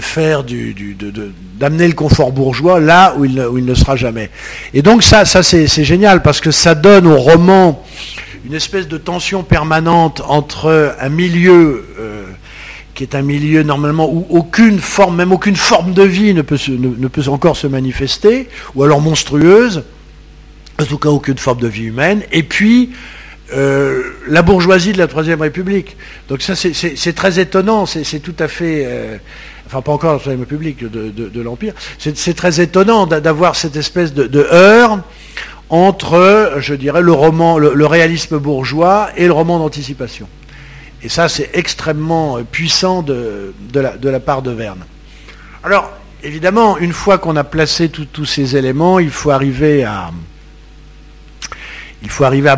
faire 0.00 0.44
du, 0.44 0.96
d'amener 1.58 1.88
le 1.88 1.94
confort 1.94 2.32
bourgeois 2.32 2.78
là 2.80 3.14
où 3.16 3.24
il, 3.24 3.34
ne, 3.34 3.74
sera 3.74 3.96
jamais. 3.96 4.30
Et 4.74 4.82
donc 4.82 5.02
ça, 5.02 5.24
ça 5.24 5.42
c'est, 5.42 5.66
génial 5.66 6.22
parce 6.22 6.40
que 6.40 6.50
ça 6.50 6.74
donne 6.74 7.06
au 7.06 7.16
roman 7.16 7.84
une 8.46 8.54
espèce 8.54 8.88
de 8.88 8.96
tension 8.96 9.42
permanente 9.42 10.22
entre 10.26 10.96
un 11.00 11.08
milieu 11.08 11.84
euh, 11.98 12.24
qui 12.94 13.02
est 13.02 13.14
un 13.14 13.22
milieu 13.22 13.62
normalement 13.62 14.10
où 14.10 14.26
aucune 14.30 14.78
forme, 14.78 15.16
même 15.16 15.32
aucune 15.32 15.56
forme 15.56 15.92
de 15.92 16.02
vie 16.02 16.32
ne 16.32 16.42
peut, 16.42 16.58
ne 16.68 17.08
peut 17.08 17.28
encore 17.28 17.56
se 17.56 17.66
manifester, 17.66 18.48
ou 18.74 18.84
alors 18.84 19.00
monstrueuse, 19.00 19.84
en 20.80 20.84
tout 20.84 20.98
cas 20.98 21.08
aucune 21.08 21.38
forme 21.38 21.60
de 21.60 21.68
vie 21.68 21.84
humaine, 21.84 22.22
et 22.32 22.42
puis 22.42 22.90
euh, 23.54 24.02
la 24.26 24.42
bourgeoisie 24.42 24.92
de 24.92 24.98
la 24.98 25.06
Troisième 25.06 25.40
République. 25.40 25.96
Donc 26.28 26.42
ça, 26.42 26.54
c'est 26.54 27.12
très 27.14 27.38
étonnant, 27.38 27.86
c'est 27.86 28.20
tout 28.20 28.34
à 28.38 28.48
fait... 28.48 28.84
Euh, 28.86 29.16
enfin, 29.66 29.80
pas 29.80 29.92
encore 29.92 30.12
la 30.12 30.18
Troisième 30.18 30.40
République 30.40 30.84
de, 30.84 31.40
l'Empire. 31.40 31.72
C'est 31.98 32.36
très 32.36 32.60
étonnant 32.60 33.06
d'avoir 33.06 33.56
cette 33.56 33.76
espèce 33.76 34.12
de, 34.12 34.46
heure 34.52 35.00
entre, 35.70 36.56
je 36.58 36.74
dirais, 36.74 37.02
le 37.02 37.12
roman, 37.12 37.58
le, 37.58 37.86
réalisme 37.86 38.38
bourgeois 38.38 39.08
et 39.16 39.26
le 39.26 39.32
roman 39.32 39.58
d'anticipation. 39.58 40.28
Et 41.02 41.08
ça, 41.08 41.28
c'est 41.28 41.50
extrêmement 41.54 42.38
puissant 42.50 43.02
de, 43.02 43.54
la, 43.74 43.96
de 43.96 44.08
la 44.08 44.20
part 44.20 44.42
de 44.42 44.50
Verne. 44.50 44.84
Alors, 45.64 45.90
évidemment, 46.22 46.76
une 46.76 46.92
fois 46.92 47.18
qu'on 47.18 47.36
a 47.36 47.44
placé 47.44 47.88
tous 47.88 48.24
ces 48.24 48.56
éléments, 48.56 48.98
il 48.98 49.10
faut 49.10 49.30
arriver 49.30 49.84
à, 49.84 50.10
il 52.02 52.10
faut 52.10 52.24
arriver 52.24 52.48
à, 52.48 52.54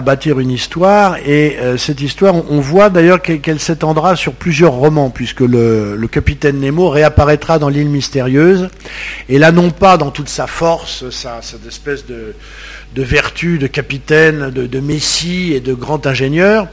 bâtir 0.00 0.38
une 0.38 0.50
histoire, 0.50 1.16
et 1.18 1.58
euh, 1.58 1.76
cette 1.76 2.00
histoire, 2.00 2.34
on, 2.34 2.60
voit 2.60 2.88
d'ailleurs 2.88 3.20
qu'elle 3.20 3.58
s'étendra 3.58 4.14
sur 4.14 4.32
plusieurs 4.32 4.72
romans, 4.72 5.10
puisque 5.10 5.40
le, 5.40 6.06
capitaine 6.10 6.60
Nemo 6.60 6.88
réapparaîtra 6.88 7.58
dans 7.58 7.68
l'île 7.68 7.88
mystérieuse, 7.88 8.68
et 9.28 9.38
là 9.38 9.50
non 9.50 9.70
pas 9.70 9.96
dans 9.96 10.10
toute 10.10 10.28
sa 10.28 10.46
force, 10.46 11.10
sa, 11.10 11.42
cette 11.42 11.66
espèce 11.66 12.06
de, 12.06 12.34
vertu 13.02 13.58
de 13.58 13.66
capitaine, 13.66 14.50
de, 14.50 14.80
messie 14.80 15.52
et 15.52 15.60
de 15.60 15.74
grand 15.74 16.06
ingénieur, 16.06 16.68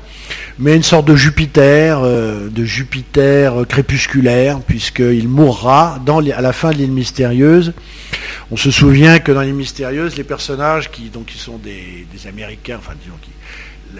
mais 0.59 0.75
une 0.75 0.83
sorte 0.83 1.05
de 1.05 1.15
Jupiter, 1.15 1.99
euh, 2.03 2.49
de 2.49 2.63
Jupiter 2.63 3.65
crépusculaire, 3.67 4.59
puisqu'il 4.61 5.27
mourra 5.27 5.99
à 6.05 6.41
la 6.41 6.53
fin 6.53 6.71
de 6.71 6.77
l'île 6.77 6.91
mystérieuse. 6.91 7.73
On 8.51 8.57
se 8.57 8.71
souvient 8.71 9.19
que 9.19 9.31
dans 9.31 9.41
les 9.41 9.51
mystérieuses, 9.51 10.15
les 10.15 10.23
personnages 10.23 10.91
qui, 10.91 11.11
sont 11.37 11.57
des, 11.57 12.05
Américains, 12.27 12.77
enfin 12.79 12.93
disons, 13.01 13.17
qui, 13.21 13.31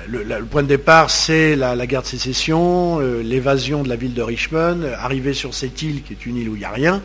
le, 0.09 0.45
point 0.45 0.63
de 0.63 0.67
départ, 0.67 1.09
c'est 1.09 1.55
la, 1.55 1.75
guerre 1.85 2.01
de 2.01 2.07
sécession, 2.07 2.99
euh, 2.99 3.21
l'évasion 3.21 3.83
de 3.83 3.89
la 3.89 3.95
ville 3.95 4.13
de 4.13 4.21
Richmond, 4.21 4.81
arriver 4.97 5.33
sur 5.33 5.53
cette 5.53 5.81
île 5.81 6.03
qui 6.03 6.13
est 6.13 6.25
une 6.25 6.37
île 6.37 6.49
où 6.49 6.55
il 6.55 6.59
n'y 6.59 6.65
a 6.65 6.71
rien, 6.71 7.01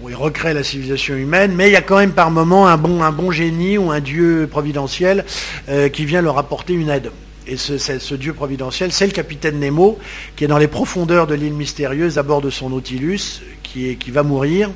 où 0.00 0.08
il 0.08 0.14
recrée 0.14 0.54
la 0.54 0.62
civilisation 0.62 1.14
humaine, 1.14 1.52
mais 1.54 1.68
il 1.68 1.72
y 1.72 1.76
a 1.76 1.82
quand 1.82 1.96
même 1.96 2.12
par 2.12 2.30
moment 2.30 2.66
un 2.68 2.76
bon, 2.76 3.30
génie 3.30 3.78
ou 3.78 3.90
un 3.90 4.00
dieu 4.00 4.46
providentiel 4.50 5.24
euh, 5.68 5.88
qui 5.88 6.04
vient 6.04 6.22
leur 6.22 6.38
apporter 6.38 6.74
une 6.74 6.90
aide. 6.90 7.10
Et 7.46 7.56
ce, 7.56 8.14
dieu 8.14 8.32
providentiel, 8.32 8.92
c'est 8.92 9.06
le 9.06 9.12
capitaine 9.12 9.60
Nemo, 9.60 9.98
qui 10.34 10.44
est 10.44 10.48
dans 10.48 10.58
les 10.58 10.66
profondeurs 10.66 11.28
de 11.28 11.34
l'île 11.34 11.54
mystérieuse 11.54 12.18
à 12.18 12.24
bord 12.24 12.40
de 12.40 12.50
son 12.50 12.70
Nautilus, 12.70 13.40
qui, 13.62 14.10
va 14.10 14.24
mourir, 14.24 14.70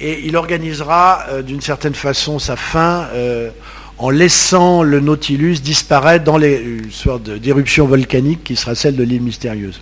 et 0.00 0.20
il 0.24 0.36
organisera 0.36 1.26
euh, 1.28 1.42
d'une 1.42 1.60
certaine 1.60 1.94
façon 1.94 2.38
sa 2.38 2.56
fin 2.56 3.08
euh, 3.12 3.50
en 3.98 4.10
laissant 4.10 4.82
le 4.82 5.00
Nautilus 5.00 5.60
disparaître 5.62 6.24
dans 6.24 6.38
une 6.38 6.90
sorte 6.90 7.30
d'éruption 7.30 7.86
volcanique 7.86 8.42
qui 8.44 8.56
sera 8.56 8.74
celle 8.74 8.96
de 8.96 9.02
l'île 9.02 9.22
mystérieuse. 9.22 9.80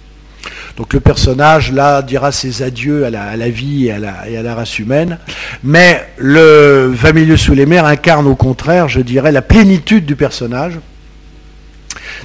Donc 0.77 0.93
le 0.93 1.01
personnage, 1.01 1.73
là, 1.73 2.03
dira 2.03 2.33
ses 2.33 2.63
adieux 2.63 3.05
à 3.05 3.11
la, 3.11 3.49
vie 3.49 3.87
et 3.87 3.93
à 3.93 4.43
la, 4.43 4.55
race 4.55 4.79
humaine. 4.79 5.19
Mais 5.63 6.07
le 6.17 6.91
20 6.93 7.13
milieux 7.13 7.37
sous 7.37 7.55
les 7.55 7.67
mers 7.67 7.85
incarne 7.85 8.27
au 8.27 8.35
contraire, 8.35 8.89
je 8.89 9.01
dirais, 9.01 9.33
la 9.33 9.43
plénitude 9.43 10.07
du 10.07 10.17
personnage. 10.17 10.79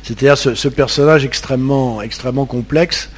C'est-à-dire 0.03 0.37
ce, 0.37 0.67
personnage 0.69 1.25
extrêmement, 1.25 2.01
extrêmement 2.01 2.45
complexe, 2.45 3.09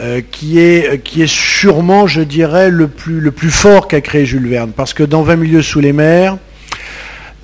euh, 0.00 0.22
qui, 0.22 0.58
est, 0.58 1.26
sûrement, 1.26 2.06
je 2.06 2.22
dirais, 2.22 2.70
le 2.70 2.88
plus, 2.88 3.20
le 3.20 3.30
plus 3.30 3.50
fort 3.50 3.88
qu'a 3.88 4.00
créé 4.00 4.24
Jules 4.24 4.48
Verne. 4.48 4.72
Parce 4.74 4.94
que 4.94 5.02
dans 5.02 5.22
20 5.22 5.36
milieux 5.36 5.62
sous 5.62 5.80
les 5.80 5.92
mers, 5.92 6.38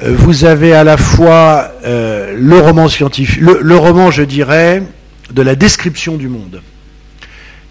vous 0.00 0.45
avez 0.45 0.75
à 0.75 0.85
la 0.85 0.97
fois 0.97 1.73
euh, 1.85 2.35
le 2.37 2.59
roman 2.59 2.88
scientifique, 2.88 3.40
le, 3.40 3.76
roman, 3.76 4.11
je 4.11 4.23
dirais, 4.23 4.83
de 5.33 5.43
la 5.43 5.57
description 5.57 6.17
du 6.17 6.28
monde, 6.28 6.62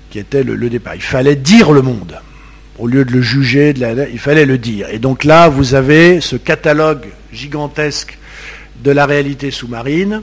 qui 0.10 0.20
était 0.20 0.44
le, 0.44 0.70
départ. 0.70 0.96
Il 0.96 1.02
fallait 1.02 1.36
dire 1.36 1.72
le 1.72 1.82
monde. 1.82 2.20
Au 2.80 2.88
lieu 2.88 3.06
de 3.06 3.12
le 3.12 3.22
juger, 3.22 3.74
il 4.12 4.20
fallait 4.20 4.46
le 4.46 4.58
dire. 4.58 4.88
Et 4.92 5.00
donc 5.00 5.24
là, 5.24 5.50
vous 5.50 5.74
avez 5.74 6.22
ce 6.22 6.36
catalogue 6.36 7.08
gigantesque 7.32 8.18
de 8.84 8.92
la 8.92 9.06
réalité 9.06 9.50
sous-marine, 9.50 10.22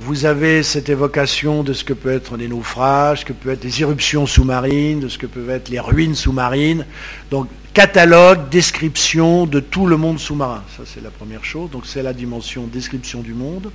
vous 0.00 0.26
avez 0.26 0.62
cette 0.62 0.88
évocation 0.90 1.62
de 1.62 1.72
ce 1.72 1.82
que 1.82 1.94
peut 1.94 2.12
être 2.12 2.36
des 2.36 2.48
naufrages, 2.48 3.20
ce 3.20 3.24
que 3.24 3.32
peuvent 3.32 3.54
être 3.54 3.62
des 3.62 3.80
éruptions 3.80 4.26
sous-marines, 4.26 5.00
de 5.00 5.08
ce 5.08 5.16
que 5.16 5.26
peuvent 5.26 5.48
être 5.48 5.70
les 5.70 5.80
ruines 5.80 6.14
sous-marines. 6.14 6.84
Donc, 7.30 7.48
catalogue, 7.76 8.48
description 8.48 9.44
de 9.44 9.60
tout 9.60 9.86
le 9.86 9.98
monde 9.98 10.18
sous-marin. 10.18 10.62
Ça, 10.78 10.84
c'est 10.86 11.02
la 11.02 11.10
première 11.10 11.44
chose. 11.44 11.68
Donc, 11.70 11.82
c'est 11.84 12.02
la 12.02 12.14
dimension 12.14 12.66
description 12.66 13.20
du 13.20 13.34
monde. 13.34 13.70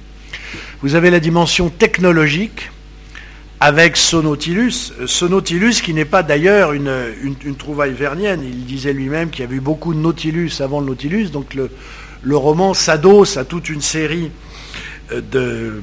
Vous 0.81 0.96
avez 0.96 1.12
la 1.12 1.20
dimension 1.20 1.70
technologique 1.70 2.72
avec 3.60 3.96
Sonautilus. 3.98 4.91
Sonautilus 5.05 5.84
qui 5.84 5.93
n'est 5.93 6.05
pas 6.05 6.24
d'ailleurs 6.24 6.74
une, 6.74 6.89
trouvaille 7.60 7.93
vernienne. 7.93 8.41
Il 8.43 8.65
disait 8.65 8.91
lui-même 8.91 9.29
qu'il 9.29 9.41
y 9.41 9.48
avait 9.48 9.58
eu 9.58 9.62
beaucoup 9.62 9.93
de 9.93 10.00
Nautilus 10.00 10.53
avant 10.62 10.79
le 10.79 10.88
Nautilus. 10.88 11.29
Donc, 11.29 11.53
le, 11.53 11.70
le 12.24 12.36
roman 12.36 12.74
s'adosse 12.74 13.38
à 13.38 13.46
toute 13.46 13.70
une 13.70 13.81
série 13.81 14.31
de 15.12 15.79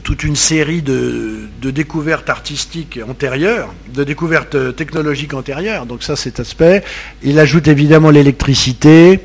toute 0.00 0.24
une 0.24 0.36
série 0.36 0.82
de, 0.82 1.48
découvertes 1.60 2.30
artistiques 2.30 2.98
antérieures, 3.08 3.72
de 3.94 4.04
découvertes 4.04 4.74
technologiques 4.74 5.34
antérieures. 5.34 5.86
Donc 5.86 6.02
ça, 6.02 6.16
cet 6.16 6.40
aspect. 6.40 6.82
Il 7.22 7.38
ajoute 7.38 7.68
évidemment 7.68 8.10
l'électricité. 8.10 9.20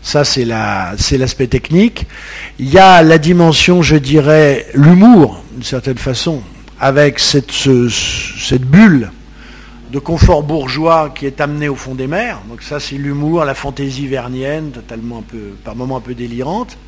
Ça, 0.00 0.24
c'est 0.24 0.44
l'aspect 0.44 1.48
technique. 1.48 2.06
Il 2.58 2.70
y 2.70 2.78
a 2.78 3.02
la 3.02 3.18
dimension, 3.18 3.82
je 3.82 3.96
dirais, 3.96 4.66
l'humour, 4.72 5.42
d'une 5.52 5.64
certaine 5.64 5.98
façon, 5.98 6.42
avec 6.80 7.18
cette, 7.18 7.52
bulle 8.60 9.10
de 9.92 9.98
confort 9.98 10.42
bourgeois 10.42 11.12
qui 11.14 11.26
est 11.26 11.40
amenée 11.40 11.68
au 11.68 11.74
fond 11.74 11.94
des 11.94 12.06
mers. 12.06 12.40
Donc 12.48 12.62
ça, 12.62 12.80
c'est 12.80 12.96
l'humour, 12.96 13.44
la 13.44 13.54
fantaisie 13.54 14.06
vernienne, 14.06 14.70
totalement 14.70 15.22
par 15.64 15.76
moments 15.76 15.96
un 15.98 16.00
peu 16.00 16.14
délirante 16.14 16.78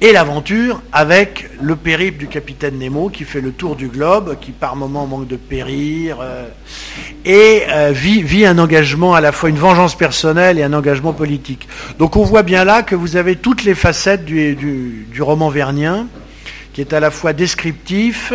et 0.00 0.12
l'aventure 0.12 0.82
avec 0.92 1.48
le 1.60 1.74
périple 1.74 2.18
du 2.18 2.26
capitaine 2.26 2.78
Nemo 2.78 3.08
qui 3.08 3.24
fait 3.24 3.40
le 3.40 3.52
tour 3.52 3.76
du 3.76 3.88
globe, 3.88 4.36
qui 4.40 4.52
par 4.52 4.76
moments 4.76 5.06
manque 5.06 5.26
de 5.26 5.36
périr, 5.36 6.18
euh, 6.20 6.48
et 7.24 7.62
euh, 7.70 7.92
vit, 7.92 8.44
un 8.44 8.58
engagement 8.58 9.14
à 9.14 9.20
la 9.20 9.32
fois 9.32 9.48
une 9.48 9.56
vengeance 9.56 9.94
personnelle 9.94 10.58
et 10.58 10.62
un 10.62 10.74
engagement 10.74 11.14
politique. 11.14 11.66
Donc 11.98 12.16
on 12.16 12.24
voit 12.24 12.42
bien 12.42 12.64
là 12.64 12.82
que 12.82 12.94
vous 12.94 13.16
avez 13.16 13.36
toutes 13.36 13.64
les 13.64 13.74
facettes 13.74 14.24
du, 14.24 15.06
roman 15.20 15.48
vernien, 15.48 16.06
qui 16.74 16.82
est 16.82 16.92
à 16.92 17.00
la 17.00 17.10
fois 17.10 17.32
descriptif, 17.32 18.34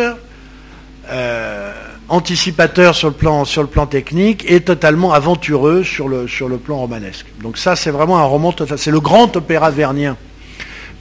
euh, 1.10 1.72
anticipateur 2.08 2.96
sur 2.96 3.08
le, 3.08 3.14
plan, 3.14 3.86
technique 3.86 4.44
et 4.50 4.60
totalement 4.60 5.12
aventureux 5.12 5.84
sur 5.84 6.08
le, 6.08 6.26
plan 6.56 6.78
romanesque. 6.78 7.26
Donc 7.40 7.56
ça 7.56 7.76
c'est 7.76 7.90
vraiment 7.90 8.18
un 8.18 8.24
roman, 8.24 8.52
c'est 8.76 8.90
le 8.90 9.00
grand 9.00 9.36
opéra 9.36 9.70
vernien 9.70 10.16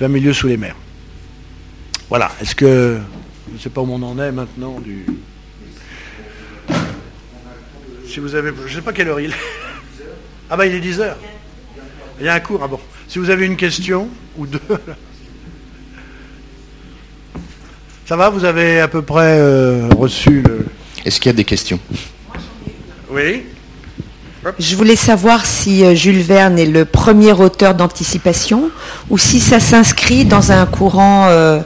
d'un 0.02 0.08
milieu 0.08 0.34
sous 0.34 0.48
les 0.48 0.58
mers. 0.58 0.76
Voilà. 2.10 2.32
Est-ce 2.42 2.56
que. 2.56 2.98
Je 3.50 3.54
ne 3.54 3.60
sais 3.60 3.70
pas 3.70 3.82
où 3.82 3.92
on 3.92 4.02
en 4.02 4.18
est 4.20 4.32
maintenant 4.32 4.80
du. 4.80 5.06
Si 8.08 8.20
vous 8.20 8.34
avez. 8.34 8.52
Je 8.66 8.72
ne 8.72 8.76
sais 8.80 8.82
pas 8.82 8.94
quelle 8.94 9.10
heure 9.10 9.20
il 9.20 9.30
est. 9.30 9.36
Ah 10.50 10.58
bah 10.58 10.66
il 10.66 10.74
est 10.74 10.80
10 10.82 11.00
heures. 11.00 11.18
Il 12.20 12.26
y 12.26 12.30
a 12.30 12.34
un 12.34 12.40
cours. 12.40 12.62
Ah 12.64 12.68
bon. 12.68 12.80
Si 13.08 13.20
vous 13.20 13.30
avez 13.30 13.46
une 13.46 13.56
question 13.56 14.10
ou 14.38 14.48
deux. 14.48 14.60
Ça 18.06 18.18
va 18.18 18.30
Vous 18.30 18.44
avez 18.44 18.82
à 18.82 18.88
peu 18.88 19.04
près 19.04 19.38
euh, 19.40 19.88
reçu 19.96 20.42
le. 20.42 20.66
Est-ce 21.06 21.22
qu'il 21.22 21.30
y 21.30 21.34
a 21.34 21.38
des 21.38 21.46
questions? 21.46 21.80
Oui. 23.10 23.44
Je 24.58 24.76
voulais 24.76 24.96
savoir 24.96 25.46
si 25.46 25.86
euh, 25.86 25.94
Jules 25.94 26.22
Verne 26.22 26.58
est 26.58 26.66
le 26.66 26.86
premier 26.86 27.32
auteur 27.32 27.76
d'anticipation 27.76 28.72
ou 29.12 29.20
si 29.20 29.40
ça 29.40 29.60
s'inscrit 29.60 30.26
dans 30.26 30.52
un 30.52 30.66
courant 30.66 31.28
euh, 31.28 31.60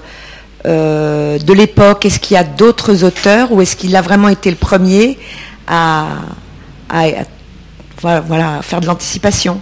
euh, 0.65 1.39
de 1.39 1.53
l'époque. 1.53 2.05
Est-ce 2.05 2.19
qu'il 2.19 2.35
y 2.35 2.37
a 2.37 2.43
d'autres 2.43 3.05
auteurs 3.05 3.53
ou 3.53 3.61
est-ce 3.61 3.77
qu'il 3.77 3.95
a 3.95 4.01
vraiment 4.01 4.27
été 4.27 4.49
le 4.49 4.57
premier 4.57 5.17
à, 5.67 6.07
voilà, 8.01 8.61
faire 8.61 8.81
de 8.81 8.87
l'anticipation? 8.87 9.61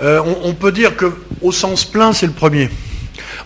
On, 0.00 0.54
peut 0.54 0.72
dire 0.72 0.96
que 0.96 1.16
au 1.42 1.50
sens 1.50 1.84
plein, 1.84 2.12
c'est 2.12 2.26
le 2.26 2.32
premier. 2.32 2.68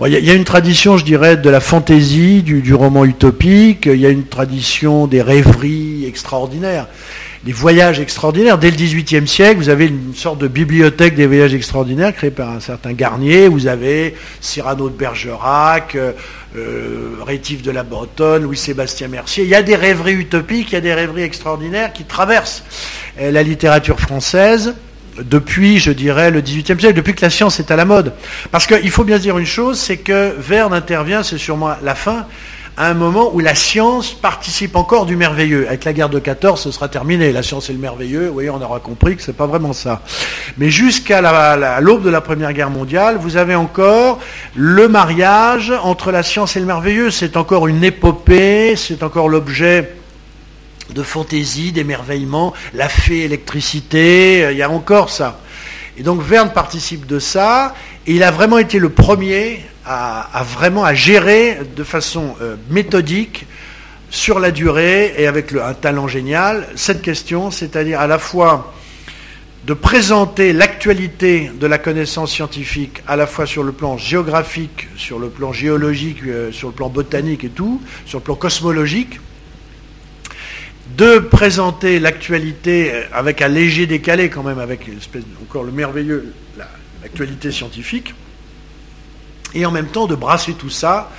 Il 0.05 0.13
y, 0.13 0.31
a 0.31 0.35
une 0.35 0.45
tradition, 0.45 0.97
je 0.97 1.05
dirais, 1.05 1.37
de 1.37 1.51
la 1.51 1.61
fantaisie, 1.61 2.43
du, 2.43 2.75
roman 2.75 3.05
utopique, 3.05 3.87
il 3.87 4.01
y 4.01 4.07
a 4.07 4.11
une 4.11 4.27
tradition 4.27 5.07
des 5.07 5.23
rêveries 5.23 6.05
extraordinaires 6.07 6.87
des 7.45 7.53
voyages 7.53 8.01
extraordinaires. 8.01 8.59
Dès 8.59 8.71
le 8.71 8.77
XVIIIe 8.77 9.29
siècle, 9.29 9.59
vous 9.59 9.69
avez 9.69 9.87
une 9.87 10.15
sorte 10.15 10.39
de 10.39 10.49
bibliothèque 10.49 11.15
des 11.15 11.27
voyages 11.27 11.55
extraordinaires 11.55 12.15
créée 12.15 12.31
par 12.31 12.51
un 12.51 12.61
certain 12.61 12.93
Garnier. 12.93 13.49
Vous 13.49 13.67
avez 13.67 14.15
Cyrano 14.41 14.89
de 14.89 14.97
Bergerac, 14.97 15.95
euh, 15.95 16.13
euh, 16.57 17.17
Rétif 17.25 17.63
de 17.63 17.71
la 17.71 17.85
Bretonne, 17.85 18.43
Louis-Sébastien 18.43 19.09
Mercier. 19.09 19.45
Il 19.45 19.51
y 19.51 19.55
a 19.55 19.63
des 19.63 19.77
rêveries 19.77 20.15
utopiques, 20.15 20.73
il 20.73 20.75
y 20.75 20.79
a 20.79 20.81
des 20.81 20.95
rêveries 20.95 21.23
extraordinaires 21.23 21.93
qui 21.93 22.05
traversent 22.05 22.65
euh, 23.21 23.31
la 23.31 23.43
littérature 23.43 24.01
française 24.01 24.75
depuis, 25.23 25.79
je 25.79 25.91
dirais, 25.91 26.31
le 26.31 26.41
XVIIIe 26.41 26.79
siècle, 26.79 26.95
depuis 26.95 27.15
que 27.15 27.23
la 27.23 27.31
science 27.31 27.59
est 27.61 27.71
à 27.71 27.77
la 27.77 27.85
mode. 27.85 28.13
Parce 28.51 28.67
qu'il 28.67 28.91
faut 28.91 29.05
bien 29.05 29.19
dire 29.19 29.39
une 29.39 29.47
chose, 29.47 29.79
c'est 29.79 29.97
que 29.97 30.35
Verne 30.39 30.73
intervient, 30.73 31.23
c'est 31.23 31.39
sûrement 31.39 31.75
la 31.83 31.95
fin, 31.95 32.27
à 32.79 32.87
un 32.87 32.95
moment 32.95 33.35
où 33.35 33.41
la 33.41 33.57
science 33.57 34.13
participe 34.15 34.77
encore 34.77 35.05
du 35.05 35.17
merveilleux. 35.17 35.67
Avec 35.67 35.85
la 35.85 35.93
guerre 35.93 36.09
de 36.09 36.21
14, 36.21 36.61
ce 36.61 36.71
sera 36.71 36.89
terminé. 36.89 37.33
La 37.33 37.43
science 37.43 37.69
et 37.71 37.73
le 37.73 37.79
merveilleux, 37.81 38.29
vous 38.29 38.35
voyez, 38.35 38.51
on 38.51 38.63
aura 38.63 38.79
compris 38.79 39.17
que 39.17 39.23
ce 39.23 39.33
n'est 39.33 39.37
pas 39.37 39.49
vraiment 39.49 39.73
ça. 39.73 40.01
Mais 40.59 40.71
jusqu'à 40.71 41.81
l'aube 41.81 42.05
de 42.05 42.09
la 42.09 42.21
Première 42.21 42.53
Guerre 42.53 42.71
mondiale, 42.71 43.19
vous 43.21 43.37
avez 43.37 43.57
encore 43.57 44.21
le 44.55 44.87
mariage 44.87 45.73
entre 45.83 46.13
la 46.13 46.23
science 46.23 46.57
et 46.57 46.61
le 46.61 46.67
merveilleux. 46.67 47.11
C'est 47.11 47.37
encore 47.37 47.67
une 47.67 47.83
épopée, 47.83 48.77
c'est 48.77 49.03
encore 49.03 49.29
l'objet 49.29 49.97
de 50.95 51.03
fantaisie, 51.03 51.73
d'émerveillement, 51.73 52.55
la 52.75 52.89
fée 52.89 53.25
électricité, 53.25 54.45
euh, 54.45 54.53
il 54.53 54.59
y 54.59 54.63
a 54.63 54.71
encore 54.71 55.11
ça. 55.11 55.41
Et 55.99 56.03
donc 56.05 56.23
Verne 56.23 56.53
participe 56.55 57.07
de 57.07 57.19
ça, 57.19 57.75
et 58.07 58.15
il 58.15 58.23
a 58.23 58.31
vraiment 58.31 58.57
été 58.57 58.79
le 58.79 58.89
premier 58.89 59.67
à, 59.89 60.43
vraiment 60.45 60.85
à 60.85 60.95
gérer 60.95 61.59
de 61.77 61.85
façon 61.85 62.37
euh, 62.43 62.57
méthodique 62.71 63.47
sur 64.11 64.39
la 64.39 64.51
durée 64.51 65.15
et 65.17 65.27
avec 65.27 65.53
un 65.53 65.75
talent 65.75 66.09
génial 66.09 66.69
cette 66.77 67.03
question, 67.03 67.51
c'est-à-dire 67.51 68.01
à 68.01 68.07
la 68.07 68.19
fois 68.19 68.75
de 69.67 69.75
présenter 69.75 70.53
l'actualité 70.53 71.51
de 71.59 71.67
la 71.67 71.79
connaissance 71.79 72.33
scientifique 72.33 73.03
à 73.07 73.17
la 73.17 73.27
fois 73.27 73.47
sur 73.47 73.63
le 73.63 73.73
plan 73.73 73.97
géographique, 73.99 74.89
sur 74.97 75.19
le 75.19 75.29
plan 75.29 75.53
géologique, 75.53 76.23
euh, 76.27 76.53
sur 76.53 76.69
le 76.69 76.75
plan 76.75 76.89
botanique 76.89 77.45
et 77.45 77.51
tout, 77.51 77.81
sur 78.05 78.19
le 78.19 78.25
plan 78.25 78.35
cosmologique, 78.35 79.21
de 80.97 81.19
présenter 81.19 81.99
l'actualité 81.99 82.93
euh, 82.93 83.03
avec 83.13 83.43
un 83.43 83.49
léger 83.49 83.87
décalé 83.87 84.29
quand 84.31 84.43
même, 84.43 84.59
avec 84.59 84.89
encore 85.43 85.65
le 85.65 85.73
merveilleux, 85.73 86.33
l'actualité 87.03 87.51
scientifique, 87.51 88.15
et 89.55 89.67
en 89.67 89.71
même 89.71 89.87
temps 89.87 90.07
de 90.07 90.15
brasser 90.15 90.53
tout 90.53 90.71
ça 90.71 91.11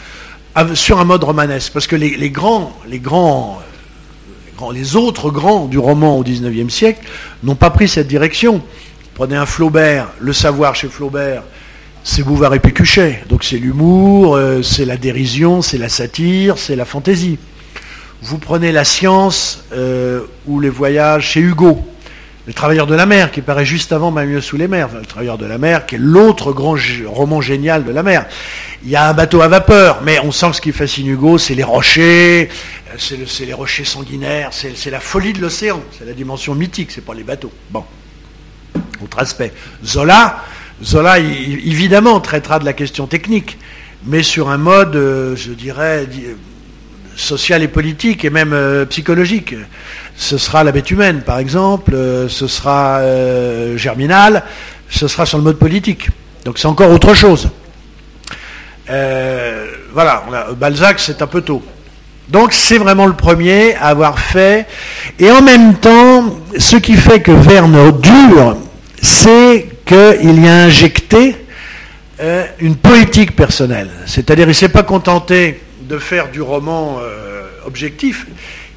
sur 0.74 1.00
un 1.00 1.06
mode 1.06 1.24
romanesque. 1.24 1.74
Parce 1.74 1.88
que 1.88 1.96
les, 1.96 2.30
grands, 2.30 2.74
les 2.88 3.00
grands, 3.00 3.62
les 4.74 4.96
autres 4.96 5.32
grands 5.32 5.66
du 5.66 5.78
roman 5.78 6.18
au 6.18 6.24
XIXe 6.24 6.74
siècle 6.74 7.06
n'ont 7.44 7.56
pas 7.56 7.70
pris 7.70 7.88
cette 7.88 8.08
direction. 8.08 8.62
Prenez 9.16 9.36
un 9.36 9.46
Flaubert, 9.46 10.08
le 10.20 10.34
savoir 10.34 10.76
chez 10.76 10.88
Flaubert, 10.88 11.44
c'est 12.04 12.24
Bouvard 12.24 12.54
et 12.54 12.60
Pécuchet. 12.60 13.24
Donc 13.28 13.44
c'est 13.44 13.58
l'humour, 13.58 14.36
euh, 14.36 14.62
c'est 14.62 14.86
la 14.86 14.98
dérision, 14.98 15.62
c'est 15.62 15.78
la 15.78 15.90
satire, 15.90 16.58
c'est 16.58 16.76
la 16.76 16.86
fantaisie. 16.86 17.38
Vous 18.22 18.38
prenez 18.38 18.72
la 18.72 18.84
science 18.84 19.64
euh, 19.74 20.22
ou 20.46 20.60
les 20.60 20.70
voyages 20.70 21.32
chez 21.32 21.40
Hugo. 21.40 21.86
Le 22.50 22.54
Travailleur 22.56 22.88
de 22.88 22.96
la 22.96 23.06
mer, 23.06 23.30
qui 23.30 23.44
paraît 23.44 23.64
juste 23.64 23.92
avant 23.92 24.10
mieux 24.10 24.42
sous 24.42 24.58
les 24.58 24.68
mers. 24.68 24.90
Le 24.92 25.06
Travailleur 25.06 25.38
de 25.38 25.46
la 25.46 25.60
mer, 25.60 25.86
qui 25.86 25.94
est 25.94 26.00
l'autre 26.00 26.52
grand 26.52 26.76
roman 27.06 27.42
génial 27.42 27.84
de 27.84 27.92
la 27.92 28.02
mer. 28.02 28.26
Il 28.84 28.90
y 28.90 28.96
a 28.96 29.08
un 29.08 29.14
bateau 29.14 29.42
à 29.42 29.48
vapeur, 29.48 30.02
mais 30.04 30.18
on 30.24 30.32
sent 30.32 30.50
que 30.50 30.56
ce 30.56 30.62
qui 30.62 30.72
fascine 30.72 31.06
Hugo, 31.06 31.38
c'est 31.38 31.54
les 31.54 31.64
rochers, 31.64 32.50
euh, 32.92 33.24
c'est 33.28 33.46
les 33.46 33.54
rochers 33.54 33.84
sanguinaires, 33.84 34.50
c'est 34.52 34.90
la 34.90 35.00
folie 35.00 35.34
de 35.34 35.42
l'océan, 35.42 35.80
c'est 35.96 36.06
la 36.06 36.14
dimension 36.14 36.56
mythique, 36.56 36.90
c'est 36.90 37.06
pas 37.06 37.14
les 37.14 37.22
bateaux. 37.22 37.52
Bon, 37.70 37.84
autre 39.04 39.20
aspect. 39.20 39.54
Zola, 39.86 40.44
Zola, 40.84 41.20
évidemment, 41.20 42.20
traitera 42.20 42.58
de 42.58 42.66
la 42.66 42.74
question 42.74 43.06
technique, 43.06 43.60
mais 44.08 44.24
sur 44.24 44.50
un 44.50 44.58
mode, 44.58 44.96
euh, 44.96 45.36
je 45.36 45.52
dirais, 45.52 46.08
social 47.16 47.62
et 47.62 47.68
politique, 47.68 48.26
et 48.26 48.32
même 48.32 48.54
euh, 48.54 48.86
psychologique 48.86 49.54
ce 50.20 50.38
sera 50.38 50.66
la 50.66 50.74
bête 50.74 50.92
humaine, 50.92 51.22
par 51.22 51.40
exemple, 51.40 51.96
euh, 51.96 52.28
ce 52.28 52.46
sera 52.46 52.98
euh, 52.98 53.78
Germinal, 53.78 54.44
ce 54.90 55.08
sera 55.08 55.26
sur 55.26 55.38
le 55.38 55.46
mode 55.46 55.58
politique. 55.58 56.10
Donc 56.44 56.60
c'est 56.60 56.68
encore 56.68 56.92
autre 56.92 57.14
chose. 57.14 57.50
Euh, 58.90 59.66
voilà, 59.94 60.26
Balzac, 60.58 61.00
c'est 61.00 61.22
un 61.22 61.28
peu 61.28 61.40
tôt. 61.40 61.64
Donc 62.28 62.52
c'est 62.52 62.78
vraiment 62.78 63.06
le 63.06 63.14
premier 63.14 63.76
à 63.76 63.88
avoir 63.88 64.20
fait. 64.20 64.68
Et 65.20 65.32
en 65.32 65.42
même 65.42 65.76
temps, 65.76 66.36
ce 66.58 66.76
qui 66.76 66.96
fait 66.96 67.22
que 67.22 67.32
Verne 67.32 67.98
dure, 68.02 68.58
c'est 69.02 69.70
qu'il 69.86 70.44
y 70.44 70.50
a 70.50 70.64
injecté 70.66 71.38
une 72.60 72.76
politique 72.76 73.38
personnelle. 73.38 73.90
C'est-à-dire, 74.06 74.46
il 74.46 74.50
ne 74.50 74.54
s'est 74.54 74.68
pas 74.68 74.84
contenté 74.84 75.62
de 75.82 75.98
faire 75.98 76.30
du 76.30 76.42
roman 76.42 77.00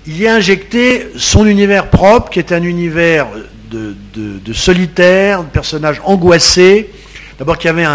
il 0.06 0.20
y 0.20 0.26
a 0.26 0.34
injecté 0.34 1.08
son 1.16 1.46
univers 1.46 1.90
propre, 1.90 2.30
qui 2.30 2.38
est 2.38 2.52
un 2.52 2.62
univers 2.62 3.26
de, 3.70 4.52
solitaire, 4.52 5.44
de 5.44 5.48
personnages 5.48 6.00
angoissés. 6.04 6.90
D'abord 7.38 7.58
qu'il 7.58 7.68
y 7.68 7.70
avait 7.70 7.86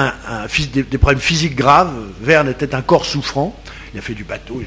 des, 0.74 0.98
problèmes 0.98 1.22
physiques 1.22 1.56
graves. 1.56 1.94
Verne 2.22 2.50
était 2.50 2.74
un 2.76 2.82
corps 2.82 3.06
souffrant. 3.06 3.56
Il 3.94 4.00
a 4.00 4.02
fait 4.02 4.14
du 4.14 4.24
bateau, 4.24 4.62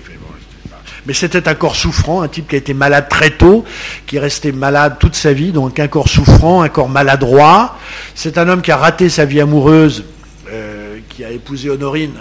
mais 1.07 1.15
c'était 1.15 1.49
un 1.49 1.55
corps 1.55 1.77
souffrant, 1.77 2.23
un 2.23 2.29
type 2.29 2.49
qui 2.49 2.57
a 2.57 2.59
été 2.59 2.75
malade 2.75 3.09
très 3.09 3.31
tôt, 3.31 3.65
qui 4.07 4.17
est 4.17 4.21
resté 4.21 4.53
malade 4.53 4.97
toute 4.99 5.15
sa 5.15 5.33
vie, 5.33 5.53
donc 5.53 5.79
un 5.79 5.89
corps 5.89 6.09
souffrant, 6.09 6.63
un 6.63 6.69
corps 6.69 6.89
maladroit. 6.89 7.79
C'est 8.15 8.39
un 8.39 8.49
homme 8.49 8.63
qui 8.63 8.71
a 8.71 8.77
raté 8.77 9.09
sa 9.09 9.25
vie 9.25 9.41
amoureuse, 9.41 10.05
euh, 10.53 10.99
qui 11.09 11.25
a 11.25 11.31
épousé 11.31 11.71
Honorine, 11.71 12.13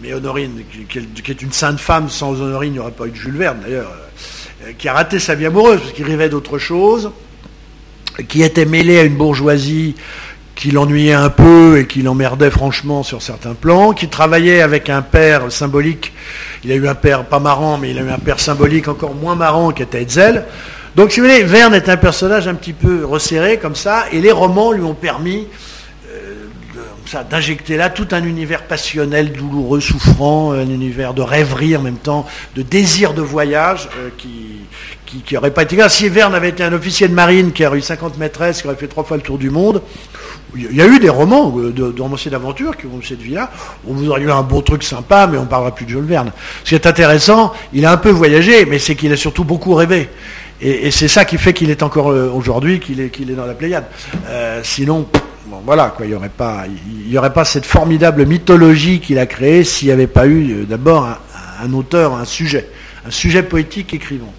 mais 0.00 0.12
Honorine, 0.14 0.62
qui, 0.88 0.98
est 0.98 1.42
une 1.42 1.52
sainte 1.52 1.80
femme, 1.80 2.08
sans 2.08 2.40
Honorine, 2.40 2.72
il 2.72 2.74
n'y 2.74 2.78
aurait 2.78 2.92
pas 2.92 3.06
eu 3.06 3.10
de 3.10 3.16
Jules 3.16 3.36
Verne 3.36 3.58
d'ailleurs. 3.62 3.90
Euh, 4.66 4.72
qui 4.76 4.88
a 4.88 4.92
raté 4.92 5.18
sa 5.18 5.34
vie 5.34 5.46
amoureuse, 5.46 5.80
parce 5.80 5.92
qu'il 5.92 6.04
rêvait 6.04 6.28
d'autre 6.28 6.58
chose, 6.58 7.10
qui 8.28 8.42
était 8.42 8.64
mêlé 8.64 8.98
à 8.98 9.02
une 9.04 9.16
bourgeoisie 9.16 9.94
qui 10.56 10.72
l'ennuyait 10.72 11.12
un 11.12 11.30
peu 11.30 11.78
et 11.78 11.86
qui 11.86 12.02
l'emmerdait 12.02 12.50
franchement 12.50 13.04
sur 13.04 13.22
certains 13.22 13.54
plans, 13.54 13.92
qui 13.92 14.08
travaillait 14.08 14.60
avec 14.60 14.90
un 14.90 15.02
père 15.02 15.52
symbolique, 15.52 16.12
il 16.64 16.72
a 16.72 16.74
eu 16.74 16.88
un 16.88 16.96
père 16.96 17.24
pas 17.26 17.38
marrant, 17.38 17.78
mais 17.78 17.92
il 17.92 17.98
a 17.98 18.02
eu 18.02 18.10
un 18.10 18.18
père 18.18 18.40
symbolique 18.40 18.88
encore 18.88 19.14
moins 19.14 19.36
marrant 19.36 19.70
qui 19.70 19.84
était 19.84 20.02
Hetzel. 20.02 20.46
Donc 20.96 21.12
si 21.12 21.20
vous 21.20 21.26
voulez, 21.26 21.44
Verne 21.44 21.74
est 21.74 21.88
un 21.88 21.96
personnage 21.96 22.48
un 22.48 22.54
petit 22.54 22.72
peu 22.72 23.04
resserré 23.04 23.58
comme 23.58 23.76
ça, 23.76 24.06
et 24.10 24.20
les 24.20 24.32
romans 24.32 24.72
lui 24.72 24.82
ont 24.82 24.94
permis 24.94 25.46
d'injecter 27.30 27.76
là 27.76 27.90
tout 27.90 28.08
un 28.10 28.22
univers 28.24 28.62
passionnel, 28.64 29.32
douloureux, 29.32 29.80
souffrant, 29.80 30.52
un 30.52 30.68
univers 30.68 31.14
de 31.14 31.22
rêverie 31.22 31.76
en 31.76 31.82
même 31.82 31.96
temps, 31.96 32.26
de 32.54 32.62
désir 32.62 33.14
de 33.14 33.22
voyage 33.22 33.88
euh, 33.98 34.10
qui, 34.18 35.22
qui, 35.24 35.36
aurait 35.36 35.52
pas 35.52 35.62
été 35.62 35.76
là. 35.76 35.88
Si 35.88 36.08
Verne 36.08 36.34
avait 36.34 36.50
été 36.50 36.62
un 36.62 36.72
officier 36.72 37.08
de 37.08 37.14
marine 37.14 37.52
qui 37.52 37.64
aurait 37.64 37.78
eu 37.78 37.82
50 37.82 38.18
maîtresses, 38.18 38.60
qui 38.60 38.68
aurait 38.68 38.76
fait 38.76 38.88
trois 38.88 39.04
fois 39.04 39.16
le 39.16 39.22
tour 39.22 39.38
du 39.38 39.48
monde, 39.48 39.80
il 40.54 40.74
y 40.74 40.82
a 40.82 40.86
eu 40.86 40.98
des 40.98 41.08
romans 41.08 41.54
euh, 41.58 41.72
de, 41.72 42.00
romanciers 42.00 42.30
d'aventure 42.30 42.76
qui 42.76 42.86
ont 42.86 42.98
eu 43.00 43.04
cette 43.04 43.22
vie-là, 43.22 43.50
où 43.86 43.94
vous 43.94 44.10
auriez 44.10 44.26
eu 44.26 44.30
un 44.30 44.42
beau 44.42 44.60
truc 44.60 44.82
sympa, 44.82 45.26
mais 45.26 45.38
on 45.38 45.42
ne 45.42 45.48
parlera 45.48 45.74
plus 45.74 45.86
de 45.86 45.90
Jules 45.90 46.04
Verne. 46.04 46.32
Ce 46.64 46.70
qui 46.70 46.74
est 46.74 46.86
intéressant, 46.86 47.52
il 47.72 47.86
a 47.86 47.92
un 47.92 47.96
peu 47.96 48.10
voyagé, 48.10 48.66
mais 48.66 48.78
c'est 48.78 48.94
qu'il 48.94 49.12
a 49.12 49.16
surtout 49.16 49.44
beaucoup 49.44 49.74
rêvé. 49.74 50.10
Et, 50.60 50.90
c'est 50.90 51.08
ça 51.08 51.24
qui 51.24 51.38
fait 51.38 51.52
qu'il 51.52 51.70
est 51.70 51.84
encore 51.84 52.10
euh, 52.10 52.28
aujourd'hui, 52.34 52.80
qu'il 52.80 53.00
est, 53.00 53.10
qu'il 53.10 53.30
est 53.30 53.34
dans 53.34 53.46
la 53.46 53.54
Pléiade. 53.54 53.84
sinon, 54.62 55.06
voilà, 55.64 55.92
quoi, 55.96 56.06
il 56.06 56.10
n'y 56.10 56.14
aurait, 56.14 56.28
pas, 56.28 56.64
il 56.66 57.10
y 57.10 57.18
aurait 57.18 57.32
pas 57.32 57.44
cette 57.44 57.66
formidable 57.66 58.26
mythologie 58.26 59.00
qu'il 59.00 59.18
a 59.18 59.26
créée 59.26 59.64
s'il 59.64 59.88
n'y 59.88 59.92
avait 59.92 60.06
pas 60.06 60.26
eu 60.26 60.52
euh, 60.52 60.64
d'abord 60.64 61.08
un, 61.62 61.72
auteur, 61.72 62.14
un 62.14 62.24
sujet, 62.24 62.68
un 63.06 63.10
sujet 63.10 63.42
poétique 63.42 63.94
écrivant. 63.94 64.32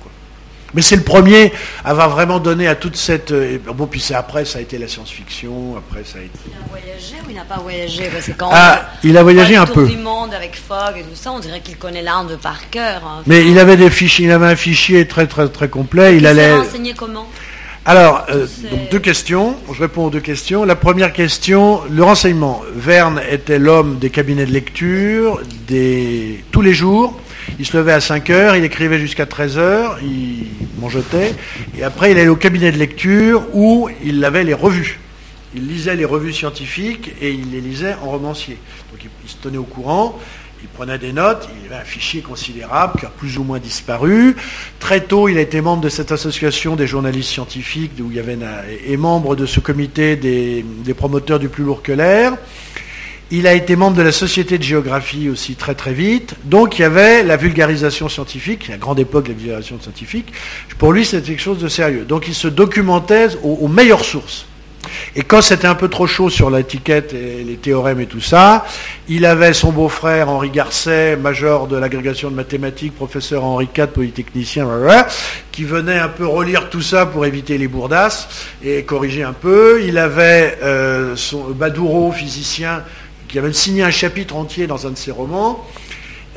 Mais 0.75 0.83
c'est 0.83 0.95
le 0.95 1.03
premier 1.03 1.51
à 1.83 1.89
avoir 1.89 2.11
vraiment 2.11 2.39
donné 2.39 2.67
à 2.67 2.75
toute 2.75 2.95
cette. 2.95 3.31
Euh, 3.31 3.57
bon, 3.73 3.87
puis 3.87 3.99
c'est 3.99 4.13
après, 4.13 4.45
ça 4.45 4.59
a 4.59 4.61
été 4.61 4.77
la 4.77 4.87
science-fiction, 4.87 5.75
après 5.77 6.03
ça 6.03 6.19
a 6.19 6.21
été. 6.21 6.37
Il 6.45 6.53
a 6.53 6.67
voyagé 6.69 7.15
ou 7.25 7.29
il 7.29 7.35
n'a 7.35 7.43
pas 7.43 7.57
voyagé? 7.57 8.09
Parce 8.13 8.27
que 8.27 8.33
quand 8.33 8.49
ah, 8.51 8.87
il 9.03 9.17
a 9.17 9.23
voyagé 9.23 9.55
un 9.55 9.65
peu. 9.65 9.87
du 9.87 9.97
monde 9.97 10.31
avec 10.31 10.55
Fogg 10.55 10.97
et 10.97 11.01
tout 11.01 11.15
ça, 11.15 11.31
on 11.31 11.39
dirait 11.39 11.61
qu'il 11.61 11.77
connaît 11.77 12.03
l'Inde 12.03 12.37
par 12.39 12.69
cœur. 12.69 13.01
Hein. 13.03 13.23
Mais 13.25 13.47
il 13.47 13.57
avait 13.57 13.77
des 13.77 13.89
fichiers, 13.89 14.25
il 14.25 14.31
avait 14.31 14.45
un 14.45 14.55
fichier 14.55 15.07
très 15.07 15.25
très 15.25 15.49
très 15.49 15.69
complet. 15.69 16.13
Il, 16.13 16.19
il 16.19 16.27
allait. 16.27 16.55
renseigné 16.55 16.93
comment? 16.93 17.27
Alors, 17.89 18.27
euh, 18.29 18.45
donc 18.69 18.91
deux 18.91 18.99
questions. 18.99 19.55
Je 19.73 19.81
réponds 19.81 20.05
aux 20.05 20.09
deux 20.11 20.19
questions. 20.19 20.63
La 20.63 20.75
première 20.75 21.11
question, 21.11 21.81
le 21.89 22.03
renseignement. 22.03 22.61
Verne 22.75 23.19
était 23.31 23.57
l'homme 23.57 23.97
des 23.97 24.11
cabinets 24.11 24.45
de 24.45 24.51
lecture, 24.51 25.41
des... 25.67 26.43
tous 26.51 26.61
les 26.61 26.75
jours. 26.75 27.19
Il 27.57 27.65
se 27.65 27.75
levait 27.75 27.93
à 27.93 27.99
5 27.99 28.29
heures, 28.29 28.55
il 28.55 28.63
écrivait 28.63 28.99
jusqu'à 28.99 29.25
13 29.25 29.57
heures, 29.57 29.97
il 30.03 30.45
mangetait, 30.79 31.33
et 31.75 31.81
après 31.81 32.11
il 32.11 32.19
allait 32.19 32.27
au 32.27 32.35
cabinet 32.35 32.71
de 32.71 32.77
lecture 32.77 33.43
où 33.53 33.89
il 34.03 34.23
avait 34.23 34.43
les 34.43 34.53
revues. 34.53 34.99
Il 35.55 35.67
lisait 35.67 35.95
les 35.95 36.05
revues 36.05 36.31
scientifiques 36.31 37.11
et 37.19 37.31
il 37.31 37.49
les 37.49 37.59
lisait 37.59 37.95
en 38.03 38.11
romancier. 38.11 38.59
Donc 38.91 39.09
il 39.23 39.29
se 39.31 39.37
tenait 39.37 39.57
au 39.57 39.63
courant 39.63 40.19
il 40.61 40.67
prenait 40.69 40.97
des 40.97 41.13
notes, 41.13 41.47
il 41.61 41.71
avait 41.71 41.81
un 41.81 41.85
fichier 41.85 42.21
considérable 42.21 42.99
qui 42.99 43.05
a 43.05 43.09
plus 43.09 43.37
ou 43.37 43.43
moins 43.43 43.59
disparu. 43.59 44.35
Très 44.79 45.01
tôt, 45.01 45.29
il 45.29 45.37
a 45.37 45.41
été 45.41 45.61
membre 45.61 45.81
de 45.81 45.89
cette 45.89 46.11
association 46.11 46.75
des 46.75 46.87
journalistes 46.87 47.29
scientifiques, 47.29 47.91
il 47.97 48.13
y 48.13 48.19
et 48.85 48.97
membre 48.97 49.35
de 49.35 49.45
ce 49.45 49.59
comité 49.59 50.15
des, 50.15 50.65
promoteurs 50.93 51.39
du 51.39 51.49
plus 51.49 51.63
lourd 51.63 51.81
que 51.81 51.91
l'air. 51.91 52.37
Il 53.31 53.45
a 53.45 53.53
été 53.53 53.75
membre 53.75 53.95
de 53.95 54.01
la 54.01 54.11
Société 54.11 54.57
de 54.57 54.63
géographie 54.63 55.29
aussi 55.29 55.55
très 55.55 55.75
très 55.75 55.93
vite. 55.93 56.33
Donc 56.45 56.79
il 56.79 56.81
y 56.81 56.85
avait 56.85 57.23
la 57.23 57.37
vulgarisation 57.37 58.09
scientifique, 58.09 58.67
la 58.67 58.77
grande 58.77 58.99
époque 58.99 59.25
de 59.25 59.29
la 59.29 59.37
vulgarisation 59.37 59.79
scientifique. 59.79 60.33
Pour 60.79 60.91
lui, 60.91 61.05
c'était 61.05 61.27
quelque 61.27 61.41
chose 61.41 61.59
de 61.59 61.69
sérieux. 61.69 62.05
Donc 62.05 62.27
il 62.27 62.33
se 62.33 62.47
documentait 62.47 63.27
aux 63.43 63.67
meilleures 63.67 64.03
sources. 64.03 64.48
Et 65.15 65.23
quand 65.23 65.41
c'était 65.41 65.67
un 65.67 65.75
peu 65.75 65.87
trop 65.87 66.07
chaud 66.07 66.29
sur 66.29 66.49
l'étiquette 66.49 67.13
et 67.13 67.43
les 67.43 67.57
théorèmes 67.57 67.99
et 67.99 68.05
tout 68.05 68.21
ça, 68.21 68.65
il 69.07 69.25
avait 69.25 69.53
son 69.53 69.71
beau-frère 69.71 70.29
Henri 70.29 70.49
Garcet, 70.49 71.15
major 71.15 71.67
de 71.67 71.77
l'agrégation 71.77 72.29
de 72.29 72.35
mathématiques, 72.35 72.95
professeur 72.95 73.43
Henri 73.43 73.67
IV, 73.75 73.87
polytechnicien, 73.87 74.67
qui 75.51 75.63
venait 75.63 75.99
un 75.99 76.09
peu 76.09 76.25
relire 76.25 76.69
tout 76.69 76.81
ça 76.81 77.05
pour 77.05 77.25
éviter 77.25 77.57
les 77.57 77.67
bourdasses 77.67 78.27
et 78.63 78.83
corriger 78.83 79.23
un 79.23 79.33
peu. 79.33 79.81
Il 79.83 79.97
avait 79.97 80.57
euh, 80.63 81.15
son 81.15 81.49
Badouro, 81.49 82.11
physicien, 82.11 82.83
qui 83.27 83.39
avait 83.39 83.53
signé 83.53 83.83
un 83.83 83.91
chapitre 83.91 84.35
entier 84.35 84.67
dans 84.67 84.87
un 84.87 84.91
de 84.91 84.97
ses 84.97 85.11
romans. 85.11 85.67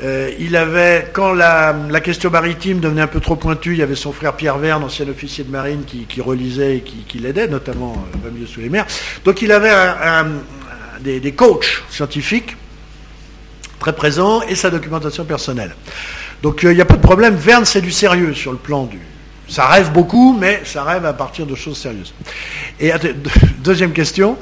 Euh, 0.01 0.31
il 0.39 0.55
avait, 0.55 1.09
quand 1.13 1.33
la, 1.33 1.75
question 2.01 2.29
maritime 2.29 2.79
devenait 2.79 3.01
un 3.01 3.07
peu 3.07 3.19
trop 3.19 3.35
pointue, 3.35 3.73
il 3.73 3.77
y 3.79 3.83
avait 3.83 3.95
son 3.95 4.11
frère 4.11 4.33
Pierre 4.33 4.57
Verne, 4.57 4.83
ancien 4.83 5.07
officier 5.07 5.43
de 5.43 5.51
marine, 5.51 5.83
qui, 5.85 6.21
relisait 6.21 6.77
et 6.77 6.81
qui, 6.81 7.19
l'aidait, 7.19 7.47
notamment 7.47 8.03
euh, 8.25 8.31
milieu 8.31 8.47
sous 8.47 8.59
les 8.61 8.69
mers. 8.69 8.85
Donc 9.23 9.41
il 9.41 9.51
avait 9.51 9.71
des, 11.01 11.19
des, 11.19 11.31
coachs 11.33 11.83
scientifiques 11.89 12.55
très 13.79 13.93
présents 13.93 14.41
et 14.43 14.55
sa 14.55 14.69
documentation 14.69 15.25
personnelle. 15.25 15.75
Donc 16.41 16.63
euh, 16.63 16.71
il 16.71 16.75
n'y 16.75 16.81
a 16.81 16.85
pas 16.85 16.97
de 16.97 17.01
problème. 17.01 17.35
Verne, 17.35 17.65
c'est 17.65 17.81
du 17.81 17.91
sérieux 17.91 18.33
sur 18.33 18.51
le 18.51 18.57
plan 18.57 18.85
du, 18.85 18.99
ça 19.47 19.67
rêve 19.67 19.91
beaucoup, 19.91 20.35
mais 20.39 20.61
ça 20.65 20.83
rêve 20.83 21.05
à 21.05 21.13
partir 21.13 21.45
de 21.45 21.55
choses 21.55 21.77
sérieuses. 21.77 22.13
Et 22.79 22.91
deuxième 23.59 23.91
question. 23.91 24.37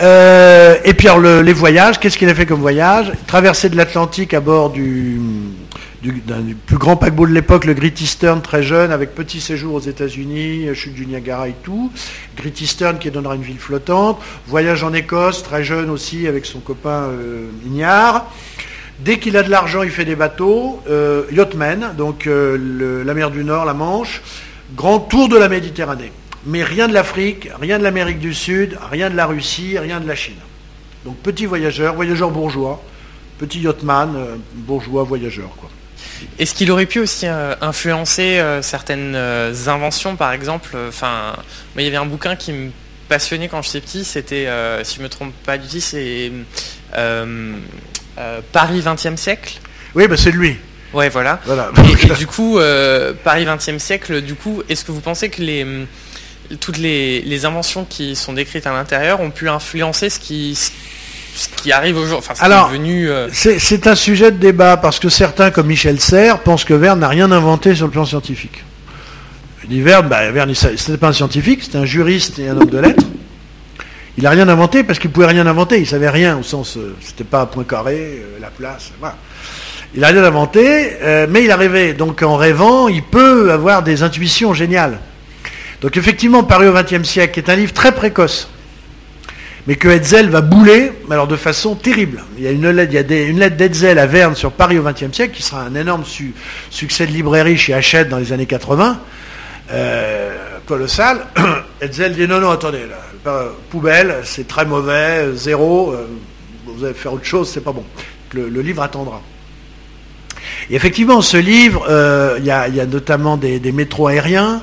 Euh, 0.00 0.76
et 0.84 0.94
puis 0.94 1.08
les 1.42 1.52
voyages, 1.52 1.98
qu'est-ce 1.98 2.18
qu'il 2.18 2.28
a 2.28 2.34
fait 2.34 2.46
comme 2.46 2.60
voyage? 2.60 3.12
Traverser 3.26 3.68
de 3.68 3.76
l'Atlantique 3.76 4.34
à 4.34 4.40
bord 4.40 4.70
du, 4.70 5.20
plus 6.66 6.78
grand 6.78 6.96
paquebot 6.96 7.26
de 7.26 7.32
l'époque, 7.32 7.64
le 7.64 7.74
Great 7.74 8.00
Eastern, 8.00 8.42
très 8.42 8.62
jeune, 8.62 8.90
avec 8.90 9.14
petit 9.14 9.40
séjour 9.40 9.74
aux 9.74 9.80
États-Unis, 9.80 10.66
chute 10.74 10.94
du 10.94 11.06
Niagara 11.06 11.48
et 11.48 11.54
tout. 11.62 11.92
Great 12.36 12.60
Eastern 12.60 12.98
qui 12.98 13.10
donnera 13.10 13.36
une 13.36 13.42
ville 13.42 13.58
flottante. 13.58 14.20
Voyage 14.48 14.82
en 14.82 14.92
Écosse, 14.92 15.42
très 15.42 15.62
jeune 15.62 15.90
aussi, 15.90 16.26
avec 16.26 16.44
son 16.46 16.60
copain 16.60 17.08
euh. 17.10 17.46
Dès 19.04 19.18
qu'il 19.18 19.36
a 19.36 19.42
de 19.42 19.50
l'argent, 19.50 19.82
il 19.82 19.90
fait 19.90 20.04
des 20.04 20.14
bateaux. 20.14 20.80
Euh, 20.88 21.24
donc 21.96 22.26
euh, 22.26 23.04
la 23.04 23.14
mer 23.14 23.30
du 23.30 23.42
Nord, 23.42 23.64
la 23.64 23.74
Manche. 23.74 24.22
Grand 24.76 25.00
tour 25.00 25.28
de 25.28 25.36
la 25.36 25.48
Méditerranée. 25.48 26.12
Mais 26.46 26.62
rien 26.62 26.88
de 26.88 26.94
l'Afrique, 26.94 27.48
rien 27.60 27.78
de 27.78 27.84
l'Amérique 27.84 28.20
du 28.20 28.32
Sud, 28.32 28.78
rien 28.90 29.10
de 29.10 29.16
la 29.16 29.26
Russie, 29.26 29.78
rien 29.78 30.00
de 30.00 30.06
la 30.06 30.14
Chine. 30.14 30.36
Donc 31.04 31.16
petit 31.18 31.46
voyageur, 31.46 31.94
voyageur 31.94 32.30
bourgeois, 32.30 32.82
petit 33.38 33.60
yachtman, 33.60 34.14
euh, 34.16 34.36
bourgeois 34.54 35.02
voyageur. 35.02 35.50
Quoi. 35.56 35.68
Est-ce 36.38 36.54
qu'il 36.54 36.70
aurait 36.70 36.86
pu 36.86 37.00
aussi 37.00 37.26
influencer 37.26 38.40
certaines 38.60 39.16
inventions, 39.16 40.14
par 40.14 40.32
exemple 40.32 40.76
Enfin, 40.88 41.34
il 41.76 41.82
y 41.82 41.88
avait 41.88 41.96
un 41.96 42.06
bouquin 42.06 42.36
qui 42.36 42.52
me 42.52 42.70
passionnait 43.08 43.48
quand 43.48 43.62
j'étais 43.62 43.80
petit. 43.80 44.04
C'était, 44.04 44.46
si 44.84 44.94
je 44.94 44.98
ne 45.00 45.04
me 45.04 45.08
trompe 45.08 45.32
pas 45.44 45.58
du 45.58 45.66
tout, 45.66 45.80
c'est 45.80 46.30
euh, 46.96 47.54
Paris 48.52 48.80
20e 48.80 49.16
siècle. 49.16 49.60
Oui, 49.94 50.08
bah, 50.08 50.16
c'est 50.16 50.30
lui. 50.30 50.56
Ouais, 50.92 51.08
voilà. 51.08 51.40
Et, 51.88 52.14
du 52.18 52.26
coup, 52.26 52.58
euh, 52.58 53.12
Paris 53.24 53.44
20e 53.44 53.78
siècle, 53.78 54.20
du 54.20 54.34
coup, 54.34 54.62
est-ce 54.68 54.84
que 54.84 54.92
vous 54.92 55.00
pensez 55.00 55.28
que 55.30 55.40
les, 55.40 55.66
toutes 56.60 56.78
les, 56.78 57.44
inventions 57.44 57.84
qui 57.84 58.14
sont 58.14 58.32
décrites 58.32 58.66
à 58.66 58.72
l'intérieur 58.72 59.20
ont 59.20 59.30
pu 59.30 59.48
influencer 59.48 60.10
ce 60.10 60.18
qui, 60.18 60.54
ce 60.54 61.48
qui 61.56 61.72
arrive 61.72 61.96
aujourd'hui 61.96 62.28
enfin, 62.30 62.44
Alors, 62.44 62.70
euh, 62.74 63.28
c'est 63.32 63.86
un 63.86 63.94
sujet 63.94 64.30
de 64.30 64.36
débat 64.36 64.76
parce 64.76 64.98
que 64.98 65.08
certains, 65.08 65.50
comme 65.50 65.66
Michel 65.66 66.00
Serres, 66.00 66.40
pensent 66.40 66.64
que 66.64 66.74
Verne 66.74 67.00
n'a 67.00 67.08
rien 67.08 67.30
inventé 67.32 67.74
sur 67.74 67.86
le 67.86 67.92
plan 67.92 68.04
scientifique. 68.04 68.64
Il 69.64 69.70
dit 69.70 69.80
Verne, 69.80 70.08
bah, 70.08 70.30
Verne, 70.30 70.52
c'était 70.54 70.98
pas 70.98 71.08
un 71.08 71.12
scientifique, 71.12 71.62
c'était 71.62 71.78
un 71.78 71.86
juriste 71.86 72.38
et 72.38 72.48
un 72.48 72.56
homme 72.56 72.70
de 72.70 72.78
lettres. 72.78 73.04
Il 74.18 74.24
n'a 74.24 74.30
rien 74.30 74.48
inventé 74.48 74.84
parce 74.84 74.98
qu'il 74.98 75.08
ne 75.08 75.14
pouvait 75.14 75.26
rien 75.26 75.46
inventer. 75.46 75.78
Il 75.78 75.86
savait 75.86 76.10
rien 76.10 76.38
au 76.38 76.42
sens, 76.42 76.76
euh, 76.76 76.94
c'était 77.00 77.24
pas 77.24 77.46
point 77.46 77.64
carré, 77.64 78.22
euh, 78.22 78.38
la 78.40 78.50
place, 78.50 78.90
voilà. 79.00 79.16
Il 79.94 80.00
n'a 80.00 80.08
rien 80.08 80.24
inventé, 80.24 80.92
euh, 81.02 81.26
mais 81.28 81.44
il 81.44 81.50
a 81.50 81.56
rêvé. 81.56 81.94
Donc 81.94 82.22
en 82.22 82.36
rêvant, 82.36 82.88
il 82.88 83.02
peut 83.02 83.50
avoir 83.52 83.82
des 83.82 84.02
intuitions 84.02 84.54
géniales. 84.54 84.98
Donc 85.80 85.96
effectivement, 85.96 86.44
Paris 86.44 86.68
au 86.68 86.72
XXe 86.72 87.08
siècle 87.08 87.38
est 87.38 87.50
un 87.50 87.56
livre 87.56 87.72
très 87.72 87.92
précoce, 87.92 88.48
mais 89.66 89.76
que 89.76 89.88
Hetzel 89.88 90.28
va 90.28 90.40
bouler, 90.42 90.92
mais 91.08 91.14
alors 91.14 91.26
de 91.26 91.36
façon 91.36 91.74
terrible. 91.74 92.22
Il 92.36 92.44
y 92.44 92.46
a 92.46 92.50
une 92.50 92.68
lettre, 92.68 92.92
il 92.92 92.98
a 92.98 93.32
lettre 93.38 93.56
d'Hetzel 93.56 93.98
à 93.98 94.06
Verne 94.06 94.34
sur 94.34 94.52
Paris 94.52 94.78
au 94.78 94.82
XXe 94.82 95.12
siècle, 95.12 95.34
qui 95.34 95.42
sera 95.42 95.62
un 95.62 95.74
énorme 95.74 96.04
succès 96.70 97.06
de 97.06 97.12
librairie 97.12 97.56
chez 97.56 97.74
Hachette 97.74 98.08
dans 98.08 98.18
les 98.18 98.32
années 98.32 98.46
80, 98.46 99.00
colossal. 100.66 101.26
Hetzel 101.80 102.14
dit 102.14 102.28
non, 102.28 102.40
non, 102.40 102.50
attendez, 102.50 102.86
là, 102.88 103.11
poubelle, 103.70 104.16
c'est 104.24 104.48
très 104.48 104.64
mauvais, 104.64 105.32
zéro, 105.34 105.92
euh, 105.92 106.06
vous 106.66 106.84
allez 106.84 106.94
faire 106.94 107.12
autre 107.12 107.24
chose, 107.24 107.48
c'est 107.48 107.60
pas 107.60 107.72
bon. 107.72 107.84
Le, 108.32 108.48
livre 108.62 108.82
attendra. 108.82 109.20
Et 110.70 110.74
effectivement, 110.74 111.20
ce 111.20 111.36
livre, 111.36 111.84
euh, 111.88 112.36
il 112.38 112.46
y, 112.46 112.50
a 112.50 112.86
notamment 112.86 113.36
des, 113.36 113.60
métros 113.72 114.06
aériens, 114.06 114.62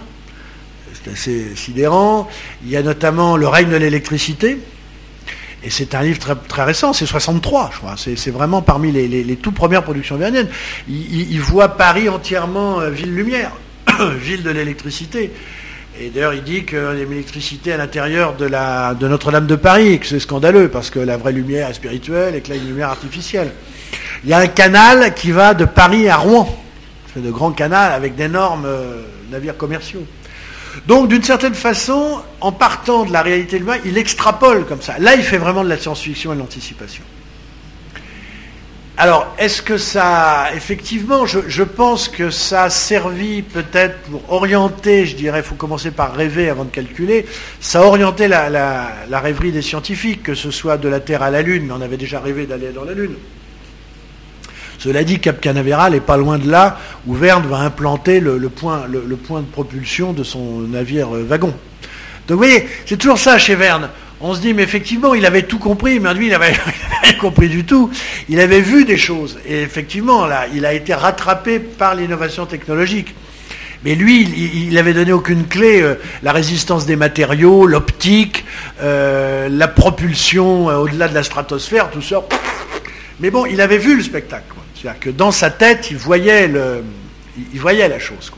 c'est 0.94 1.12
assez 1.12 1.56
sidérant. 1.56 2.28
Il 2.64 2.72
y 2.72 2.78
a 2.78 2.82
notamment 2.82 3.38
Le 3.38 3.48
règne 3.48 3.70
de 3.70 3.76
l'électricité. 3.76 4.60
Et 5.62 5.70
c'est 5.70 5.94
un 5.94 6.02
livre 6.02 6.20
très, 6.48 6.64
récent, 6.64 6.94
c'est 6.94 7.06
63, 7.06 7.70
je 7.74 7.78
crois. 7.78 7.96
C'est 7.98 8.32
vraiment 8.32 8.62
parmi 8.62 8.92
les, 8.92 9.08
les, 9.08 9.36
toutes 9.36 9.56
premières 9.56 9.84
productions 9.84 10.16
verniennes. 10.16 10.48
Il, 10.88 11.32
il, 11.32 11.42
voit 11.42 11.70
Paris 11.70 12.10
entièrement 12.10 12.80
euh, 12.80 12.90
ville 12.90 13.14
lumière, 13.14 13.52
ville 14.20 14.42
de 14.42 14.50
l'électricité. 14.50 15.32
Et 16.02 16.10
d'ailleurs, 16.10 16.34
il 16.34 16.44
dit 16.44 16.64
qu'il 16.64 16.78
y 16.78 16.82
a 16.82 16.94
l'électricité 16.94 17.74
à 17.74 17.78
l'intérieur 17.78 18.36
de, 18.36 18.48
Notre-Dame 19.08 19.48
de 19.48 19.56
Paris, 19.56 19.94
et 19.94 20.00
que 20.00 20.06
c'est 20.06 20.20
scandaleux, 20.20 20.70
parce 20.70 20.90
que 20.90 21.00
la 21.00 21.18
vraie 21.18 21.34
lumière 21.34 21.70
est 21.70 21.74
spirituelle 21.74 22.36
et 22.36 22.42
que 22.42 22.50
là, 22.50 22.56
une 22.56 22.68
lumière 22.68 22.90
artificielle. 22.90 23.52
Il 24.24 24.30
y 24.30 24.34
a 24.34 24.38
un 24.38 24.48
canal 24.48 25.14
qui 25.14 25.32
va 25.32 25.54
de 25.54 25.66
Paris 25.66 26.08
à 26.08 26.16
Rouen. 26.16 26.64
C'est 27.14 27.22
de 27.22 27.32
grands 27.32 27.52
canaux 27.52 27.76
avec 27.76 28.16
d'énormes 28.16 28.66
euh, 28.66 29.02
navires 29.30 29.58
commerciaux. 29.58 30.06
Donc, 30.88 31.10
d'une 31.10 31.24
certaine 31.24 31.56
façon, 31.56 32.22
en 32.40 32.54
partant 32.54 33.04
de 33.04 33.12
la 33.12 33.22
réalité 33.22 33.58
de 33.58 33.64
l'humain, 33.64 33.78
il 33.84 33.98
extrapole 33.98 34.66
comme 34.66 34.82
ça. 34.82 34.98
Là, 35.00 35.16
il 35.16 35.24
fait 35.24 35.38
vraiment 35.38 35.64
de 35.66 35.70
la 35.70 35.78
science-fiction 35.78 36.32
et 36.32 36.36
de 36.36 36.40
l'anticipation. 36.40 37.04
Alors, 39.02 39.34
est-ce 39.40 39.62
que 39.62 39.78
ça, 39.78 40.48
effectivement, 40.54 41.26
je, 41.26 41.64
pense 41.64 42.10
que 42.10 42.30
ça 42.30 42.64
a 42.64 42.70
servi 42.70 43.44
peut-être 43.44 43.98
pour 44.00 44.30
orienter, 44.30 45.06
je 45.06 45.16
dirais, 45.16 45.40
il 45.40 45.44
faut 45.46 45.56
commencer 45.56 45.92
par 45.92 46.14
rêver 46.14 46.50
avant 46.50 46.66
de 46.66 46.70
calculer, 46.70 47.26
ça 47.62 47.80
a 47.80 47.84
orienté 47.84 48.28
la, 48.28 48.92
rêverie 49.10 49.54
des 49.54 49.62
scientifiques, 49.62 50.24
que 50.24 50.36
ce 50.36 50.52
soit 50.52 50.76
de 50.76 50.90
la 50.90 51.00
Terre 51.00 51.24
à 51.24 51.30
la 51.30 51.42
Lune, 51.42 51.68
mais 51.68 51.74
on 51.78 51.82
avait 51.82 51.96
déjà 51.96 52.20
rêvé 52.20 52.46
d'aller 52.46 52.74
dans 52.74 52.84
la 52.84 52.94
Lune. 52.94 53.16
Cela 54.80 55.06
dit, 55.06 55.22
Cap 55.22 55.40
Canaveral 55.40 55.94
n'est 55.94 56.02
pas 56.02 56.18
loin 56.18 56.38
de 56.38 56.52
là 56.52 56.78
où 57.08 57.14
Verne 57.14 57.48
va 57.48 57.60
implanter 57.60 58.20
le, 58.20 58.38
point, 58.50 58.86
le 58.86 59.16
point 59.16 59.40
de 59.40 59.48
propulsion 59.48 60.12
de 60.12 60.26
son 60.26 60.60
navire 60.68 61.16
euh, 61.16 61.24
wagon. 61.24 61.54
Donc 62.28 62.36
vous 62.36 62.44
voyez, 62.44 62.68
c'est 62.86 62.98
toujours 62.98 63.18
ça 63.18 63.38
chez 63.38 63.56
Verne 63.56 63.90
on 64.22 64.34
se 64.34 64.42
dit, 64.42 64.54
mais 64.54 64.64
effectivement, 64.64 65.14
il 65.14 65.26
avait 65.26 65.44
tout 65.44 65.60
compris, 65.60 66.00
mais 66.00 66.14
lui, 66.14 66.28
il 66.28 66.32
n'avait 66.32 66.54
rien 67.04 67.14
compris 67.14 67.48
du 67.48 67.64
tout. 67.64 67.90
Il 68.28 68.40
avait 68.40 68.62
vu 68.62 68.86
des 68.86 68.98
choses. 68.98 69.40
Et 69.46 69.62
effectivement, 69.62 70.26
là, 70.26 70.46
il 70.54 70.66
a 70.66 70.74
été 70.74 70.94
rattrapé 70.94 71.60
par 71.60 71.96
l'innovation 71.96 72.46
technologique. 72.46 73.16
Mais 73.86 73.96
lui, 73.96 74.24
il 74.24 74.74
n'avait 74.74 74.94
donné 74.94 75.14
aucune 75.14 75.48
clé. 75.48 75.82
Euh, 75.82 75.96
la 76.22 76.34
résistance 76.34 76.86
des 76.86 76.98
matériaux, 76.98 77.66
l'optique, 77.66 78.44
euh, 78.82 79.48
la 79.50 79.70
propulsion 79.70 80.70
euh, 80.70 80.76
au-delà 80.76 81.08
de 81.08 81.16
la 81.16 81.24
stratosphère, 81.24 81.90
tout 81.90 82.02
ça. 82.02 82.24
Mais 83.22 83.32
bon, 83.32 83.46
il 83.46 83.62
avait 83.62 83.78
vu 83.78 83.96
le 83.96 84.04
spectacle. 84.04 84.54
C'est-à-dire 84.76 85.00
que 85.00 85.10
dans 85.10 85.32
sa 85.32 85.50
tête, 85.50 85.92
il 85.92 85.98
voyait, 85.98 86.48
la 86.50 88.00
chose. 88.00 88.32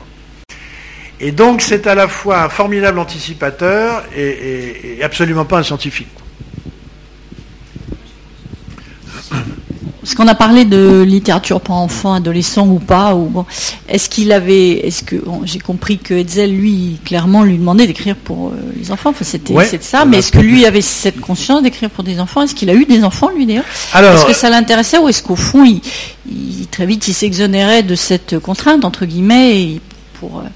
Et 1.23 1.31
donc 1.31 1.61
c'est 1.61 1.85
à 1.87 1.93
la 1.95 2.07
fois 2.07 2.43
un 2.43 2.49
formidable 2.49 2.97
anticipateur 2.99 4.03
et, 4.15 4.21
et- 4.23 4.97
et 4.99 5.03
absolument 5.03 5.45
pas 5.45 5.59
un 5.59 5.63
scientifique. 5.63 6.07
Parce 10.01 10.15
qu'on 10.15 10.27
a 10.27 10.33
parlé 10.33 10.65
de 10.65 11.03
littérature 11.03 11.61
pour 11.61 11.75
enfants, 11.75 12.13
adolescents 12.13 12.67
ou 12.67 12.79
pas. 12.79 13.13
Ou 13.13 13.25
bon, 13.27 13.45
est-ce 13.87 14.09
qu'il 14.09 14.31
avait, 14.31 14.71
est-ce 14.87 15.03
que 15.03 15.15
bon, 15.15 15.41
j'ai 15.45 15.59
compris 15.59 15.99
que 15.99 16.15
Hetzel 16.15 16.51
lui 16.57 16.97
clairement 17.05 17.43
lui 17.43 17.55
demandait 17.59 17.85
d'écrire 17.85 18.15
pour 18.15 18.47
euh, 18.49 18.53
les 18.75 18.91
enfants. 18.91 19.11
Enfin, 19.11 19.23
c'était 19.23 19.53
Ouais, 19.53 19.67
ça. 19.83 20.05
Mais 20.05 20.17
est-ce 20.17 20.31
que 20.31 20.39
lui 20.39 20.65
avait 20.65 20.81
cette 20.81 21.21
conscience 21.21 21.61
d'écrire 21.61 21.91
pour 21.91 22.03
des 22.03 22.19
enfants? 22.19 22.41
Est-ce 22.41 22.55
qu'il 22.55 22.71
a 22.71 22.73
eu 22.73 22.85
des 22.85 23.03
enfants 23.03 23.29
lui 23.29 23.45
d'ailleurs? 23.45 23.63
Est-ce 24.15 24.25
que 24.25 24.33
ça 24.33 24.49
l'intéressait 24.49 24.97
ou 24.97 25.07
est-ce 25.07 25.21
qu'au 25.21 25.35
fond, 25.35 25.63
il, 25.65 25.81
il- 26.27 26.67
très 26.71 26.87
vite, 26.87 27.07
il 27.07 27.13
s'exonérait 27.13 27.83
de 27.83 27.93
cette 27.93 28.39
contrainte 28.39 28.83
entre 28.85 29.05
guillemets 29.05 29.61
et 29.61 29.81
pour 30.19 30.39
euh, 30.39 30.49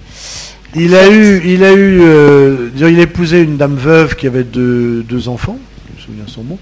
Il 0.76 0.94
a 0.96 1.10
eu, 1.10 1.42
il 1.46 1.64
a 1.64 1.72
eu, 1.74 2.02
euh, 2.02 2.70
il 2.76 2.84
a 2.84 3.04
épousé 3.04 3.42
une 3.42 3.56
dame 3.58 3.76
veuve 3.76 4.16
qui 4.16 4.28
avait 4.28 4.44
deux, 4.44 5.28
enfants, 5.28 5.58
je 5.88 5.94
me 5.94 6.06
souviens 6.06 6.26
son 6.28 6.44
nom. 6.44 6.60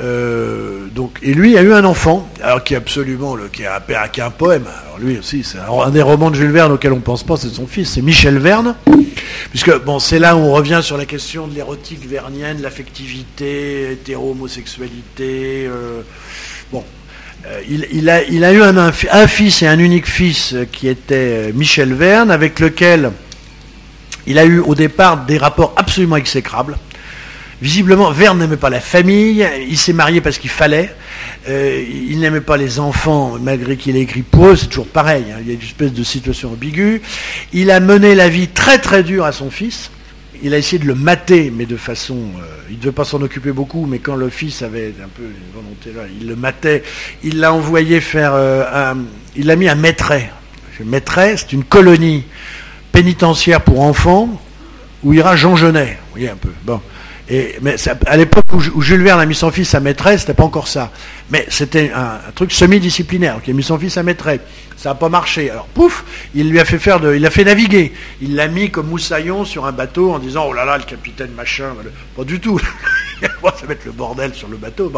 Euh, 0.00 0.86
donc, 0.92 1.18
et 1.22 1.34
lui 1.34 1.56
a 1.56 1.62
eu 1.62 1.72
un 1.72 1.84
enfant, 1.84 2.28
alors 2.42 2.64
qui 2.64 2.74
est 2.74 2.76
absolument, 2.76 3.36
le, 3.36 3.48
qui, 3.48 3.62
est 3.62 3.66
un, 4.20 4.30
poème. 4.30 4.64
Alors 4.86 4.98
lui 4.98 5.18
aussi, 5.18 5.44
c'est 5.44 5.58
un, 5.58 5.90
des 5.90 6.02
romans 6.02 6.30
de 6.30 6.36
Jules 6.36 6.50
Verne 6.50 6.72
auquel 6.72 6.92
on 6.92 7.00
pense 7.00 7.22
pas, 7.22 7.36
c'est 7.36 7.48
son 7.48 7.66
fils, 7.66 7.90
c'est 7.90 8.02
Michel 8.02 8.38
Verne. 8.38 8.74
Puisque 9.50 9.72
bon, 9.84 9.98
c'est 9.98 10.18
là 10.18 10.34
où 10.36 10.40
on 10.40 10.52
revient 10.52 10.80
sur 10.82 10.96
la 10.96 11.04
question 11.04 11.46
de 11.46 11.54
l'érotique 11.54 12.08
vernienne, 12.08 12.60
l'affectivité, 12.62 13.92
hétéro-homosexualité. 13.92 15.66
euh, 15.68 16.00
bon, 16.72 16.82
il, 17.68 18.08
a, 18.08 18.24
il 18.24 18.42
a 18.42 18.52
eu 18.52 18.62
un, 18.62 18.76
un 18.78 18.90
fi- 18.90 19.08
un 19.12 19.26
fils 19.26 19.62
et 19.62 19.66
un 19.66 19.78
unique 19.78 20.06
fils 20.08 20.56
qui 20.72 20.88
était 20.88 21.52
Michel 21.54 21.92
Verne, 21.92 22.30
avec 22.30 22.58
lequel 22.58 23.12
il 24.26 24.38
a 24.38 24.44
eu 24.44 24.58
au 24.60 24.74
départ 24.74 25.24
des 25.24 25.38
rapports 25.38 25.72
absolument 25.76 26.16
exécrables. 26.16 26.76
Visiblement, 27.62 28.10
Verne 28.10 28.38
n'aimait 28.40 28.56
pas 28.56 28.68
la 28.68 28.80
famille, 28.80 29.46
il 29.68 29.78
s'est 29.78 29.92
marié 29.92 30.20
parce 30.20 30.38
qu'il 30.38 30.50
fallait, 30.50 30.94
euh, 31.48 31.82
il 31.88 32.18
n'aimait 32.18 32.40
pas 32.40 32.56
les 32.56 32.78
enfants, 32.80 33.38
malgré 33.40 33.76
qu'il 33.76 33.96
ait 33.96 34.00
écrit 34.00 34.22
pour 34.22 34.48
eux, 34.48 34.56
c'est 34.56 34.66
toujours 34.66 34.88
pareil, 34.88 35.24
hein, 35.32 35.38
il 35.40 35.46
y 35.46 35.50
a 35.50 35.54
une 35.54 35.62
espèce 35.62 35.92
de 35.92 36.02
situation 36.02 36.50
ambiguë. 36.50 37.00
Il 37.52 37.70
a 37.70 37.80
mené 37.80 38.14
la 38.14 38.28
vie 38.28 38.48
très 38.48 38.78
très 38.78 39.02
dure 39.02 39.24
à 39.24 39.32
son 39.32 39.50
fils, 39.50 39.90
il 40.42 40.52
a 40.52 40.58
essayé 40.58 40.78
de 40.78 40.86
le 40.86 40.94
mater, 40.96 41.52
mais 41.56 41.64
de 41.64 41.76
façon... 41.76 42.16
euh, 42.38 42.42
il 42.70 42.76
ne 42.76 42.80
devait 42.80 42.92
pas 42.92 43.04
s'en 43.04 43.22
occuper 43.22 43.52
beaucoup, 43.52 43.86
mais 43.86 43.98
quand 43.98 44.16
le 44.16 44.30
fils 44.30 44.62
avait 44.62 44.92
un 45.02 45.08
peu 45.08 45.22
une 45.22 45.54
volonté 45.54 45.90
là, 45.94 46.02
il 46.20 46.26
le 46.26 46.34
matait, 46.36 46.82
il 47.22 47.38
l'a 47.38 47.52
envoyé 47.52 48.00
faire... 48.00 48.32
euh, 48.34 48.92
un- 48.92 49.04
il 49.36 49.46
l'a 49.46 49.56
mis 49.56 49.68
à 49.68 49.74
Maitret. 49.74 50.30
Maitret, 50.84 51.36
c'est 51.36 51.52
une 51.52 51.64
colonie 51.64 52.24
pénitentiaire 52.94 53.60
pour 53.60 53.82
enfants 53.82 54.40
où 55.02 55.12
ira 55.12 55.34
Jean 55.34 55.56
Genet. 55.56 55.98
Vous 56.06 56.10
voyez 56.12 56.30
un 56.30 56.36
peu. 56.36 56.50
Bon. 56.62 56.80
Mais 57.28 57.74
à 58.06 58.16
l'époque 58.16 58.44
où, 58.52 58.80
Jules 58.80 59.02
Verne 59.02 59.20
a 59.20 59.26
mis 59.26 59.34
son 59.34 59.50
fils 59.50 59.74
à 59.74 59.80
Maitret, 59.80 60.16
c'était 60.16 60.34
pas 60.34 60.44
encore 60.44 60.68
ça. 60.68 60.92
Mais 61.30 61.44
c'était 61.48 61.90
un, 61.92 62.20
truc 62.34 62.52
semi-disciplinaire. 62.52 63.40
Il 63.44 63.50
a 63.50 63.54
mis 63.54 63.64
son 63.64 63.78
fils 63.78 63.96
à 63.96 64.04
Maitret. 64.04 64.40
Ça 64.76 64.90
n'a 64.90 64.94
pas 64.94 65.08
marché. 65.08 65.50
Alors 65.50 65.66
pouf, 65.66 66.04
il 66.36 66.48
lui 66.48 66.60
a 66.60 66.64
fait 66.64 66.78
faire 66.78 67.00
de, 67.00 67.14
il 67.14 67.22
l'a 67.22 67.30
fait 67.30 67.44
naviguer. 67.44 67.92
Il 68.22 68.36
l'a 68.36 68.46
mis 68.46 68.70
comme 68.70 68.86
moussaillon 68.86 69.44
sur 69.44 69.66
un 69.66 69.72
bateau 69.72 70.12
en 70.12 70.20
disant 70.20 70.46
oh 70.48 70.52
là 70.52 70.64
là 70.64 70.78
le 70.78 70.84
capitaine 70.84 71.32
machin. 71.32 71.74
Pas 72.16 72.24
du 72.24 72.38
tout. 72.38 72.60
ça 73.22 73.28
va 73.42 73.68
mettre 73.68 73.86
le 73.86 73.92
bordel 73.92 74.34
sur 74.34 74.48
le 74.48 74.56
bateau. 74.56 74.92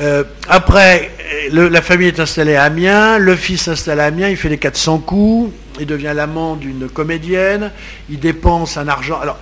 Euh, 0.00 0.24
après, 0.48 1.10
la 1.50 1.82
famille 1.82 2.08
est 2.08 2.20
installée 2.20 2.54
à 2.54 2.64
Amiens, 2.64 3.18
le 3.18 3.34
fils 3.34 3.62
s'installe 3.62 4.00
à 4.00 4.06
Amiens, 4.06 4.28
il 4.28 4.36
fait 4.36 4.48
les 4.48 4.58
400 4.58 4.98
coups, 4.98 5.52
il 5.80 5.86
devient 5.86 6.12
l'amant 6.14 6.56
d'une 6.56 6.88
comédienne, 6.88 7.72
il 8.08 8.20
dépense 8.20 8.76
un 8.76 8.88
argent. 8.88 9.18
Alors, 9.20 9.38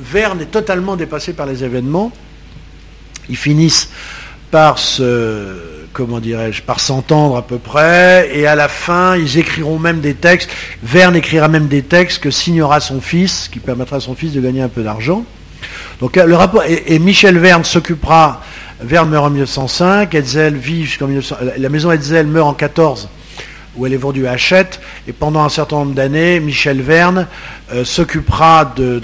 Verne 0.00 0.40
est 0.40 0.50
totalement 0.50 0.96
dépassé 0.96 1.32
par 1.32 1.46
les 1.46 1.64
événements. 1.64 2.12
Ils 3.28 3.36
finissent 3.36 3.90
par 4.50 4.78
se, 4.78 5.56
comment 5.92 6.20
dirais-je, 6.20 6.62
par 6.62 6.80
s'entendre 6.80 7.36
à 7.36 7.42
peu 7.42 7.58
près, 7.58 8.30
et 8.34 8.46
à 8.46 8.54
la 8.54 8.68
fin, 8.68 9.16
ils 9.16 9.38
écriront 9.38 9.78
même 9.78 10.00
des 10.00 10.14
textes. 10.14 10.50
Verne 10.82 11.16
écrira 11.16 11.48
même 11.48 11.68
des 11.68 11.82
textes 11.82 12.18
que 12.18 12.30
signera 12.30 12.80
son 12.80 13.00
fils, 13.00 13.48
qui 13.50 13.58
permettra 13.58 13.96
à 13.96 14.00
son 14.00 14.14
fils 14.14 14.32
de 14.32 14.40
gagner 14.40 14.60
un 14.60 14.68
peu 14.68 14.82
d'argent. 14.82 15.24
Donc 16.00 16.16
euh, 16.16 16.26
le 16.26 16.34
rapport 16.34 16.62
et, 16.66 16.98
Michel 16.98 17.38
Verne 17.38 17.64
s'occupera. 17.64 18.42
Verne 18.80 19.10
meurt 19.10 19.26
en 19.26 19.30
1905, 19.30 20.12
Hetzel 20.14 20.56
vit 20.56 20.84
jusqu'en 20.84 21.06
1900. 21.06 21.36
la- 21.42 21.58
La 21.58 21.68
maison 21.68 21.92
Hetzel 21.92 22.26
meurt 22.26 22.48
en 22.48 22.54
14, 22.54 23.08
où 23.76 23.86
elle 23.86 23.92
est 23.92 23.96
vendue 23.98 24.26
à 24.26 24.32
Hachette. 24.32 24.80
Et 25.06 25.12
pendant 25.12 25.44
un 25.44 25.48
certain 25.48 25.76
nombre 25.76 25.94
d'années, 25.94 26.40
Michel 26.40 26.82
Verne 26.82 27.28
euh, 27.72 27.84
s'occupera 27.84 28.72
de, 28.74 29.00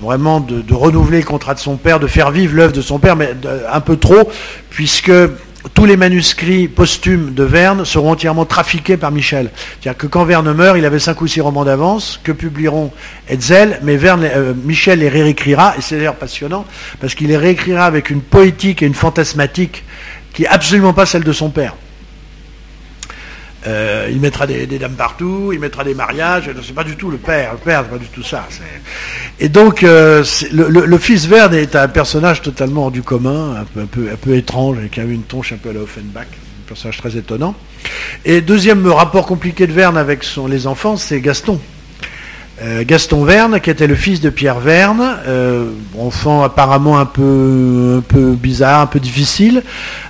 vraiment 0.00 0.38
de, 0.38 0.62
renouveler 0.72 1.18
le 1.18 1.24
contrat 1.26 1.54
de 1.54 1.58
son 1.58 1.76
père, 1.76 1.98
de 1.98 2.06
faire 2.06 2.30
vivre 2.30 2.54
l'œuvre 2.54 2.72
de 2.72 2.80
son 2.80 3.00
père, 3.00 3.16
mais 3.16 3.30
un 3.72 3.80
peu 3.80 3.96
trop, 3.96 4.30
puisque 4.70 5.10
tous 5.74 5.84
les 5.84 5.96
manuscrits 5.96 6.68
posthumes 6.68 7.34
de 7.34 7.42
Verne 7.42 7.84
seront 7.84 8.12
entièrement 8.12 8.44
trafiqués 8.44 8.96
par 8.96 9.10
Michel. 9.10 9.50
C'est-à-dire 9.80 9.98
que 9.98 10.06
quand 10.06 10.24
Verne 10.24 10.52
meurt, 10.52 10.78
il 10.78 10.84
avait 10.84 10.98
cinq 10.98 11.20
ou 11.20 11.26
six 11.26 11.40
romans 11.40 11.64
d'avance 11.64 12.20
que 12.22 12.32
publieront 12.32 12.92
Hetzel, 13.28 13.80
mais 13.82 13.96
Verne, 13.96 14.24
euh, 14.24 14.54
Michel 14.54 15.00
les 15.00 15.08
réécrira, 15.08 15.74
et 15.76 15.80
c'est 15.80 15.96
d'ailleurs 15.96 16.14
passionnant, 16.14 16.64
parce 17.00 17.14
qu'il 17.14 17.28
les 17.28 17.36
réécrira 17.36 17.86
avec 17.86 18.10
une 18.10 18.20
poétique 18.20 18.82
et 18.82 18.86
une 18.86 18.94
fantasmatique 18.94 19.84
qui 20.32 20.44
est 20.44 20.48
absolument 20.48 20.92
pas 20.92 21.06
celle 21.06 21.24
de 21.24 21.32
son 21.32 21.50
père. 21.50 21.74
Euh, 23.68 24.08
il 24.10 24.20
mettra 24.20 24.46
des, 24.46 24.66
dames 24.66 24.92
partout, 24.92 25.50
il 25.52 25.60
mettra 25.60 25.84
des 25.84 25.92
mariages, 25.92 26.50
c'est 26.64 26.74
pas 26.74 26.84
du 26.84 26.96
tout 26.96 27.10
le 27.10 27.18
père, 27.18 27.52
le 27.52 27.58
père 27.58 27.82
c'est 27.84 27.90
pas 27.90 28.02
du 28.02 28.06
tout 28.06 28.22
ça. 28.22 28.46
Et 29.38 29.50
donc 29.50 29.82
euh, 29.82 30.24
le, 30.52 30.98
fils 30.98 31.26
Verne 31.26 31.54
est 31.54 31.76
un 31.76 31.88
personnage 31.88 32.40
totalement 32.40 32.84
hors 32.84 32.90
du 32.90 33.02
commun, 33.02 33.56
un 33.60 33.64
peu, 33.64 33.80
un 33.80 33.86
peu, 33.86 34.08
un 34.12 34.16
peu 34.16 34.36
étrange, 34.36 34.78
avec 34.78 34.96
une 34.96 35.22
tonche 35.22 35.52
un 35.52 35.56
peu 35.56 35.68
à 35.68 35.72
la 35.74 35.80
Offenbach, 35.80 36.22
un 36.24 36.68
personnage 36.68 36.96
très 36.96 37.16
étonnant. 37.18 37.54
Et 38.24 38.40
deuxième 38.40 38.86
rapport 38.86 39.26
compliqué 39.26 39.66
de 39.66 39.72
Verne 39.72 39.98
avec 39.98 40.24
les 40.48 40.66
enfants, 40.66 40.96
c'est 40.96 41.20
Gaston. 41.20 41.60
Euh, 42.62 42.84
Gaston 42.86 43.22
Verne, 43.24 43.60
qui 43.60 43.68
était 43.68 43.86
le 43.86 43.94
fils 43.96 44.22
de 44.22 44.30
Pierre 44.30 44.60
Verne, 44.60 45.18
enfant 45.98 46.42
apparemment 46.42 46.98
un 46.98 47.06
peu, 47.06 48.02
bizarre, 48.40 48.80
un 48.80 48.86
peu 48.86 48.98
difficile, 48.98 49.62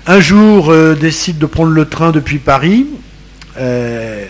un 0.06 0.20
jour 0.20 0.72
décide 0.94 1.38
de 1.38 1.46
prendre 1.46 1.72
le 1.72 1.86
train 1.86 2.12
depuis 2.12 2.38
Paris 2.38 2.86
euh, 3.58 4.24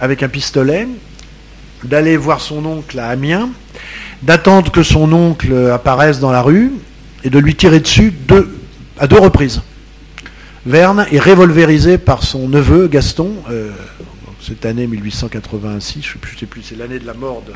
avec 0.00 0.22
un 0.22 0.28
pistolet, 0.28 0.86
d'aller 1.84 2.16
voir 2.16 2.40
son 2.40 2.64
oncle 2.66 2.98
à 2.98 3.08
Amiens, 3.08 3.50
d'attendre 4.22 4.70
que 4.72 4.82
son 4.82 5.12
oncle 5.12 5.70
apparaisse 5.72 6.18
dans 6.20 6.30
la 6.32 6.42
rue 6.42 6.72
et 7.24 7.30
de 7.30 7.38
lui 7.38 7.54
tirer 7.54 7.80
dessus 7.80 8.12
à 8.98 9.06
deux 9.06 9.18
reprises. 9.18 9.60
Verne 10.66 11.06
est 11.10 11.20
revolverisé 11.20 11.98
par 11.98 12.22
son 12.22 12.48
neveu 12.48 12.88
Gaston, 12.88 13.32
euh, 13.50 13.70
cette 14.40 14.66
année 14.66 14.86
1886, 14.86 16.02
je 16.02 16.14
ne 16.32 16.38
sais 16.38 16.46
plus, 16.46 16.62
c'est 16.62 16.76
l'année 16.76 16.98
de 16.98 17.06
la 17.06 17.14
mort 17.14 17.42
de 17.46 17.52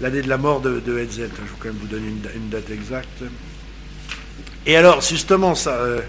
l'année 0.00 0.22
de 0.22 0.28
la 0.28 0.38
mort 0.38 0.60
de, 0.60 0.80
de 0.80 0.98
Hetzel. 0.98 1.28
Je 1.34 1.42
vais 1.42 1.48
quand 1.58 1.68
même 1.68 1.76
vous 1.80 1.86
donner 1.88 2.06
une, 2.08 2.20
da- 2.20 2.28
une 2.36 2.48
date 2.50 2.70
exacte. 2.70 3.22
Et 4.66 4.76
alors, 4.76 5.00
justement, 5.00 5.54
ça, 5.56 5.70
euh, 5.72 6.00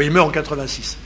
il 0.00 0.10
meurt 0.10 0.28
en 0.28 0.32
86. 0.32 0.96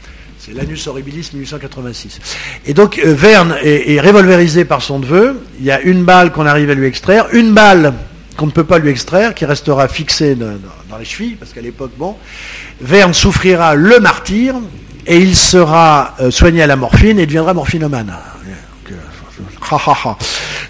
L'Anus 0.54 0.86
Horribilis 0.86 1.30
1886. 1.32 2.20
Et 2.66 2.74
donc, 2.74 2.98
euh, 2.98 3.14
Verne 3.14 3.56
est, 3.62 3.96
est 3.96 4.64
par 4.64 4.82
son 4.82 4.98
neveu. 4.98 5.40
Il 5.58 5.64
y 5.64 5.70
a 5.70 5.80
une 5.80 6.04
balle 6.04 6.32
qu'on 6.32 6.46
arrive 6.46 6.70
à 6.70 6.74
lui 6.74 6.86
extraire, 6.86 7.26
une 7.32 7.52
balle 7.52 7.94
qu'on 8.36 8.46
ne 8.46 8.50
peut 8.50 8.64
pas 8.64 8.78
lui 8.78 8.90
extraire, 8.90 9.34
qui 9.34 9.44
restera 9.44 9.86
fixée 9.88 10.34
dans, 10.34 10.98
les 10.98 11.04
chevilles, 11.04 11.36
parce 11.36 11.52
qu'à 11.52 11.60
l'époque, 11.60 11.92
bon, 11.96 12.16
Verne 12.80 13.12
souffrira 13.12 13.74
le 13.74 14.00
martyr, 14.00 14.54
et 15.06 15.18
il 15.18 15.36
sera 15.36 16.14
euh, 16.20 16.30
soigné 16.30 16.62
à 16.62 16.66
la 16.66 16.76
morphine 16.76 17.18
et 17.18 17.26
deviendra 17.26 17.54
morphinomane. 17.54 18.14
Euh. 18.48 18.94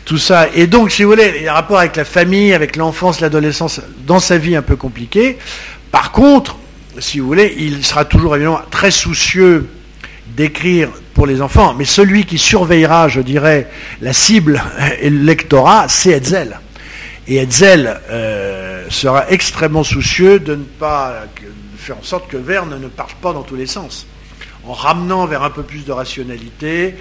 Tout 0.04 0.18
ça. 0.18 0.48
Et 0.54 0.66
donc, 0.66 0.90
si 0.90 1.04
vous 1.04 1.10
voulez, 1.10 1.34
il 1.36 1.42
y 1.44 1.48
a 1.48 1.52
un 1.52 1.54
rapport 1.54 1.78
avec 1.78 1.96
la 1.96 2.04
famille, 2.04 2.52
avec 2.52 2.76
l'enfance, 2.76 3.20
l'adolescence, 3.20 3.80
dans 4.06 4.18
sa 4.18 4.38
vie 4.38 4.56
un 4.56 4.62
peu 4.62 4.76
compliqué. 4.76 5.38
Par 5.90 6.12
contre, 6.12 6.56
si 7.00 7.18
vous 7.18 7.26
voulez, 7.26 7.54
il 7.58 7.84
sera 7.84 8.04
toujours 8.04 8.36
évidemment 8.36 8.60
très 8.70 8.90
soucieux 8.90 9.68
d'écrire 10.36 10.90
pour 11.14 11.26
les 11.26 11.42
enfants, 11.42 11.74
mais 11.74 11.84
celui 11.84 12.24
qui 12.24 12.38
surveillera, 12.38 13.08
je 13.08 13.20
dirais, 13.20 13.68
la 14.00 14.12
cible 14.12 14.62
et 15.00 15.10
le 15.10 15.22
lectorat, 15.22 15.86
c'est 15.88 16.10
Hetzel. 16.10 16.60
Et 17.26 17.36
Hetzel 17.36 18.00
euh, 18.10 18.86
sera 18.90 19.30
extrêmement 19.30 19.82
soucieux 19.84 20.38
de 20.38 20.54
ne 20.54 20.64
pas 20.64 21.24
faire 21.76 21.98
en 21.98 22.02
sorte 22.02 22.28
que 22.30 22.36
Verne 22.36 22.78
ne 22.80 22.88
parte 22.88 23.14
pas 23.14 23.32
dans 23.32 23.42
tous 23.42 23.56
les 23.56 23.66
sens, 23.66 24.06
en 24.64 24.72
ramenant 24.72 25.26
vers 25.26 25.42
un 25.42 25.50
peu 25.50 25.62
plus 25.62 25.84
de 25.84 25.92
rationalité, 25.92 26.94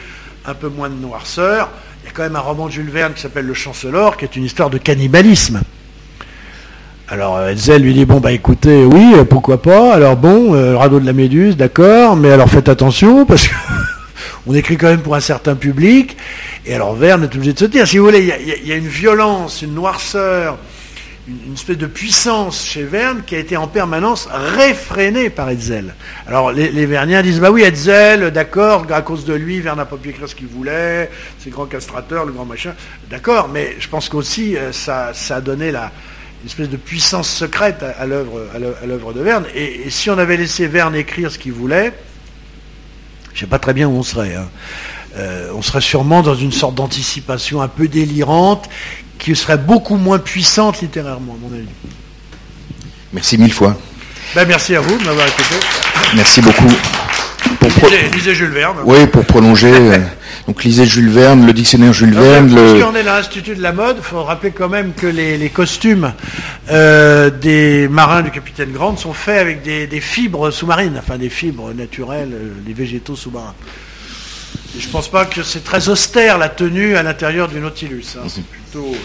un 0.45 0.53
peu 0.53 0.69
moins 0.69 0.89
de 0.89 0.95
noirceur. 0.95 1.69
Il 2.03 2.07
y 2.07 2.09
a 2.09 2.11
quand 2.13 2.23
même 2.23 2.35
un 2.35 2.41
roman 2.41 2.67
de 2.67 2.71
Jules 2.71 2.89
Verne 2.89 3.13
qui 3.13 3.21
s'appelle 3.21 3.45
Le 3.45 3.53
Chancelor, 3.53 4.17
qui 4.17 4.25
est 4.25 4.35
une 4.35 4.45
histoire 4.45 4.69
de 4.69 4.77
cannibalisme. 4.77 5.61
Alors 7.11 7.37
euh, 7.37 7.49
Hetzel 7.49 7.81
lui 7.81 7.93
dit 7.95 8.05
bon 8.05 8.19
bah 8.19 8.31
écoutez 8.31 8.85
oui 8.85 9.13
euh, 9.15 9.23
pourquoi 9.23 9.59
pas 9.61 9.95
alors 9.95 10.15
bon 10.15 10.53
euh, 10.53 10.77
radeau 10.77 10.99
de 10.99 11.07
la 11.07 11.13
Méduse 11.13 11.57
d'accord 11.57 12.15
mais 12.15 12.31
alors 12.31 12.47
faites 12.49 12.69
attention 12.69 13.25
parce 13.25 13.47
que 13.47 13.55
on 14.47 14.53
écrit 14.53 14.77
quand 14.77 14.89
même 14.89 15.01
pour 15.01 15.15
un 15.15 15.19
certain 15.19 15.55
public. 15.55 16.17
Et 16.65 16.73
alors 16.73 16.93
Verne 16.93 17.23
est 17.23 17.35
obligé 17.35 17.53
de 17.53 17.59
se 17.59 17.65
dire, 17.65 17.87
si 17.87 17.97
vous 17.97 18.05
voulez, 18.05 18.19
il 18.19 18.67
y 18.67 18.71
a- 18.71 18.75
une 18.75 18.87
violence, 18.87 19.61
une 19.61 19.73
noirceur, 19.73 20.57
une, 21.27 21.53
espèce 21.53 21.77
de 21.77 21.85
puissance 21.85 22.65
chez 22.65 22.83
Verne 22.83 23.21
qui 23.25 23.35
a 23.35 23.39
été 23.39 23.57
en 23.57 23.67
permanence 23.67 24.27
réfrénée 24.31 25.29
par 25.29 25.49
Hetzel. 25.49 25.93
Alors 26.27 26.51
les, 26.51 26.85
Verniens 26.85 27.21
disent, 27.21 27.39
bah 27.39 27.51
oui, 27.51 27.63
Hetzel, 27.63 28.31
d'accord, 28.31 28.85
à 28.91 29.01
cause 29.01 29.25
de 29.25 29.33
lui, 29.33 29.61
Verne 29.61 29.77
n'a 29.77 29.85
pas 29.85 29.97
pu 29.97 30.09
écrire 30.09 30.27
ce 30.27 30.35
qu'il 30.35 30.47
voulait, 30.47 31.09
c'est 31.39 31.49
le 31.49 31.55
grand 31.55 31.65
castrateur, 31.65 32.25
le 32.25 32.31
grand 32.31 32.45
machin, 32.45 32.73
d'accord, 33.09 33.49
mais 33.51 33.75
je 33.79 33.87
pense 33.87 34.09
qu'aussi 34.09 34.55
ça, 34.71 35.11
ça 35.13 35.37
a 35.37 35.41
donné 35.41 35.71
la, 35.71 35.91
une 36.41 36.47
espèce 36.47 36.69
de 36.69 36.77
puissance 36.77 37.29
secrète 37.29 37.83
à, 37.83 38.01
à 38.01 38.05
l'œuvre 38.05 39.13
de 39.13 39.21
Verne. 39.21 39.45
Et, 39.53 39.87
et 39.87 39.89
si 39.89 40.09
on 40.09 40.17
avait 40.17 40.37
laissé 40.37 40.67
Verne 40.67 40.95
écrire 40.95 41.31
ce 41.31 41.37
qu'il 41.37 41.51
voulait, 41.53 41.93
je 43.33 43.41
sais 43.41 43.45
pas 43.47 43.59
très 43.59 43.73
bien 43.73 43.87
où 43.87 43.97
on 43.97 44.03
serait. 44.03 44.35
hein. 44.35 44.49
Euh, 45.17 45.51
on 45.55 45.61
serait 45.61 45.81
sûrement 45.81 46.21
dans 46.21 46.35
une 46.35 46.51
sorte 46.51 46.75
d'anticipation 46.75 47.61
un 47.61 47.67
peu 47.67 47.87
délirante 47.87 48.69
qui 49.17 49.35
serait 49.35 49.57
beaucoup 49.57 49.95
moins 49.95 50.19
puissante 50.19 50.81
littérairement, 50.81 51.33
à 51.33 51.49
mon 51.49 51.53
avis. 51.55 51.65
Merci 53.11 53.37
mille 53.37 53.53
fois. 53.53 53.75
Ben, 54.35 54.47
merci 54.47 54.75
à 54.75 54.81
vous 54.81 54.97
de 54.97 55.03
m'avoir 55.03 55.27
écouté. 55.27 55.55
Merci 56.15 56.41
beaucoup. 56.41 56.69
Pour 57.79 57.89
Lisez, 57.89 58.09
lisez 58.13 58.35
Jules 58.35 58.51
Verne. 58.51 58.77
Oui, 58.85 59.05
pour 59.07 59.25
prolonger. 59.25 59.71
euh, 59.73 59.97
donc 60.47 60.63
lisez 60.63 60.85
Jules 60.85 61.09
Verne, 61.09 61.45
le 61.45 61.53
dictionnaire 61.53 61.93
Jules 61.93 62.13
Verne, 62.13 62.53
le... 62.55 62.73
Puisqu'on 62.73 62.95
est 62.95 63.03
dans 63.03 63.13
l'Institut 63.13 63.55
de 63.55 63.61
la 63.61 63.71
mode, 63.73 63.97
il 63.99 64.03
faut 64.03 64.23
rappeler 64.23 64.51
quand 64.51 64.69
même 64.69 64.93
que 64.93 65.05
les, 65.07 65.37
les 65.37 65.49
costumes 65.49 66.13
euh, 66.71 67.29
des 67.29 67.87
marins 67.87 68.21
du 68.23 68.31
capitaine 68.31 68.71
Grant 68.71 68.97
sont 68.97 69.13
faits 69.13 69.39
avec 69.39 69.61
des, 69.61 69.85
des 69.87 70.01
fibres 70.01 70.49
sous-marines, 70.51 70.95
enfin 70.97 71.17
des 71.17 71.29
fibres 71.29 71.73
naturelles, 71.73 72.31
euh, 72.33 72.49
des 72.65 72.73
végétaux 72.73 73.15
sous-marins. 73.15 73.53
Et 74.77 74.79
je 74.79 74.87
pense 74.89 75.09
pas 75.09 75.25
que 75.25 75.43
c'est 75.43 75.63
très 75.63 75.89
austère 75.89 76.37
la 76.37 76.49
tenue 76.49 76.95
à 76.95 77.03
l'intérieur 77.03 77.47
du 77.47 77.59
Nautilus. 77.59 78.05
hein. 78.17 78.27
C'est 78.27 78.45
plutôt 78.45 78.91
euh, 78.93 78.97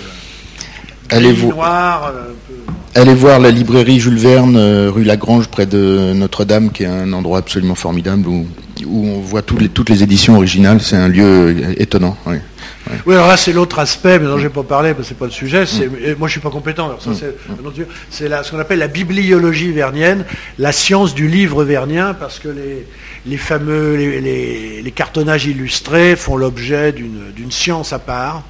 Allez 1.11 1.33
noir. 1.35 2.13
euh, 2.15 3.01
allez 3.01 3.15
voir 3.15 3.39
la 3.39 3.51
librairie 3.51 4.01
Jules 4.01 4.19
Verne, 4.19 4.57
euh, 4.57 4.91
rue 4.93 5.05
Lagrange, 5.05 5.49
près 5.49 5.67
de 5.67 6.13
Notre-Dame, 6.15 6.71
qui 6.71 6.83
est 6.85 6.87
un 6.87 7.13
endroit 7.13 7.39
absolument 7.39 7.75
formidable 7.75 8.27
où, 8.29 8.47
où 8.87 9.07
on 9.07 9.21
voit 9.21 9.43
toutes 9.43 9.61
les, 9.63 9.69
toutes 9.69 9.91
les 9.91 10.03
éditions 10.03 10.37
originales. 10.37 10.81
C'est 10.81 10.97
un 10.97 11.09
lieu 11.09 11.25
euh, 11.25 11.75
étonnant. 11.77 12.17
oui. 12.27 12.37
Oui, 13.07 13.15
alors 13.15 13.29
là, 13.29 13.39
c'est 13.39 13.55
l'autre 13.55 13.79
aspect, 13.79 14.19
mais 14.19 14.27
dont 14.27 14.37
je 14.37 14.43
n'ai 14.45 14.51
pas 14.53 14.63
parlé, 14.63 14.91
parce 14.93 15.05
que 15.05 15.15
c'est 15.15 15.19
pas 15.19 15.25
le 15.25 15.31
sujet. 15.31 15.65
Et 16.05 16.15
moi, 16.17 16.29
je 16.29 16.33
suis 16.33 16.41
pas 16.43 16.51
compétent. 16.51 16.95
Ça, 17.01 17.13
c'est, 17.15 17.35
ce 18.11 18.51
qu'on 18.51 18.59
appelle 18.59 18.79
la 18.79 18.89
bibliologie 18.89 19.73
vernienne, 19.73 20.27
la 20.59 20.71
science 20.71 21.15
du 21.15 21.27
livre 21.27 21.65
vernien, 21.65 22.13
parce 22.13 22.39
que 22.39 22.49
les, 22.49 22.87
les 23.25 23.37
fameux, 23.39 23.97
les, 23.97 24.21
les- 24.21 24.83
les 24.83 24.91
cartonnages 24.91 25.47
illustrés 25.47 26.15
font 26.15 26.37
l'objet 26.37 26.93
d'une, 26.93 27.33
d'une 27.35 27.51
science 27.51 27.95
à 27.95 27.99
part, 27.99 28.43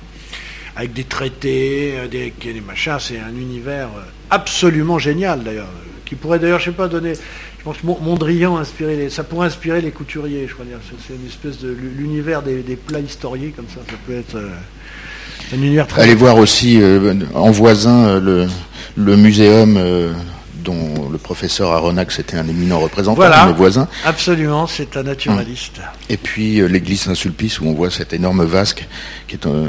avec 0.77 0.93
des 0.93 1.05
traités, 1.05 1.95
euh, 1.97 2.09
des, 2.09 2.33
des 2.43 2.61
machins. 2.61 2.97
C'est 2.99 3.19
un 3.19 3.31
univers 3.37 3.89
euh, 3.97 4.01
absolument 4.31 4.99
génial, 4.99 5.43
d'ailleurs, 5.43 5.67
euh, 5.67 5.89
qui 6.05 6.15
pourrait 6.15 6.39
d'ailleurs, 6.39 6.59
je 6.61 6.67
sais 6.67 6.71
pas, 6.73 6.89
donner. 6.89 7.13
Je 7.59 7.65
pense 7.65 7.79
que 7.79 7.87
Mon- 7.87 7.99
Mondrian 8.01 8.61
les, 8.81 9.09
ça 9.11 9.25
pourrait 9.25 9.47
inspirer 9.47 9.81
les 9.81 9.91
couturiers, 9.91 10.47
je 10.49 10.53
crois 10.55 10.65
dire. 10.67 10.79
C'est, 11.07 11.15
une 11.15 11.27
espèce 11.27 11.59
de 11.61 11.71
l'univers 11.71 12.43
des, 12.43 12.63
des 12.63 12.77
plats 12.77 13.01
historiés 13.01 13.53
comme 13.57 13.69
ça. 13.69 13.81
Ça 13.89 13.97
peut 14.07 14.17
être 14.19 14.37
un 14.37 15.57
univers 15.57 15.87
très. 15.87 16.03
Allez 16.03 16.15
voir 16.15 16.37
aussi 16.37 16.81
euh, 16.83 17.15
en 17.35 17.51
voisin 17.51 18.19
le, 18.21 18.47
le 18.97 19.17
muséum 19.17 19.77
euh, 19.79 20.13
dont 20.63 21.09
le 21.11 21.19
professeur 21.19 21.73
Aronnax 21.73 22.19
était 22.19 22.37
un 22.37 22.49
éminent 22.49 22.79
représentant 22.81 23.17
Voilà. 23.17 23.45
de 23.45 23.53
mes 23.53 23.57
voisins. 23.57 23.87
Absolument, 24.05 24.67
c'est 24.67 24.97
un 24.97 25.03
naturaliste. 25.03 25.81
Et 26.09 26.17
puis 26.17 26.61
euh, 26.61 26.67
l'église 26.67 27.03
Saint-Sulpice 27.03 27.61
où 27.61 27.67
on 27.67 27.75
voit 27.75 27.91
cette 27.91 28.13
énorme 28.13 28.45
vasque 28.45 28.87
qui 29.29 29.37
est 29.37 29.47
euh, 29.47 29.69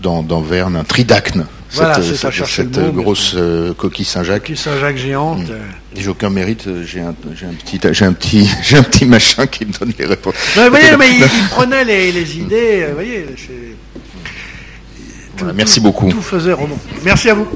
dans, 0.00 0.22
dans 0.22 0.40
Verne, 0.40 0.76
un 0.76 0.84
tridacne. 0.84 1.46
Voilà, 1.72 2.00
cette 2.02 2.76
mot, 2.78 2.92
mais- 2.94 3.02
grosse 3.02 3.34
euh, 3.36 3.74
coquille 3.74 4.04
Saint-Jacques. 4.06 4.44
Qui 4.44 4.56
Saint-Jacques 4.56 4.96
géante. 4.96 5.50
euh. 5.50 5.58
Et 5.94 6.00
J'ai 6.00 6.08
aucun 6.08 6.30
mérite, 6.30 6.66
euh, 6.66 6.82
j'ai 6.86 7.00
un, 7.00 7.12
petit, 7.12 7.78
j'ai 7.92 8.04
un 8.06 8.12
petit, 8.14 8.48
j'ai 8.62 8.76
un 8.78 8.82
petit 8.82 9.04
machin 9.04 9.46
qui 9.46 9.66
me 9.66 9.72
donne 9.72 9.92
les 9.98 10.06
réponses. 10.06 10.34
Non, 10.56 10.62
mais 10.62 10.68
vous 10.70 10.96
voyez, 10.96 10.96
mais 10.96 11.08
il, 11.10 11.22
il 11.42 11.48
prenait 11.50 11.84
les, 11.84 12.10
les 12.12 12.38
idées. 12.38 12.80
euh, 12.84 12.88
Vous 12.88 12.94
voyez, 12.94 13.26
Voilà, 15.36 15.52
merci 15.52 15.78
beaucoup. 15.80 16.10
tout 16.10 16.22
faisait 16.22 16.52
roman. 16.54 16.78
Merci 17.04 17.28
à 17.30 17.34
vous. 17.34 17.46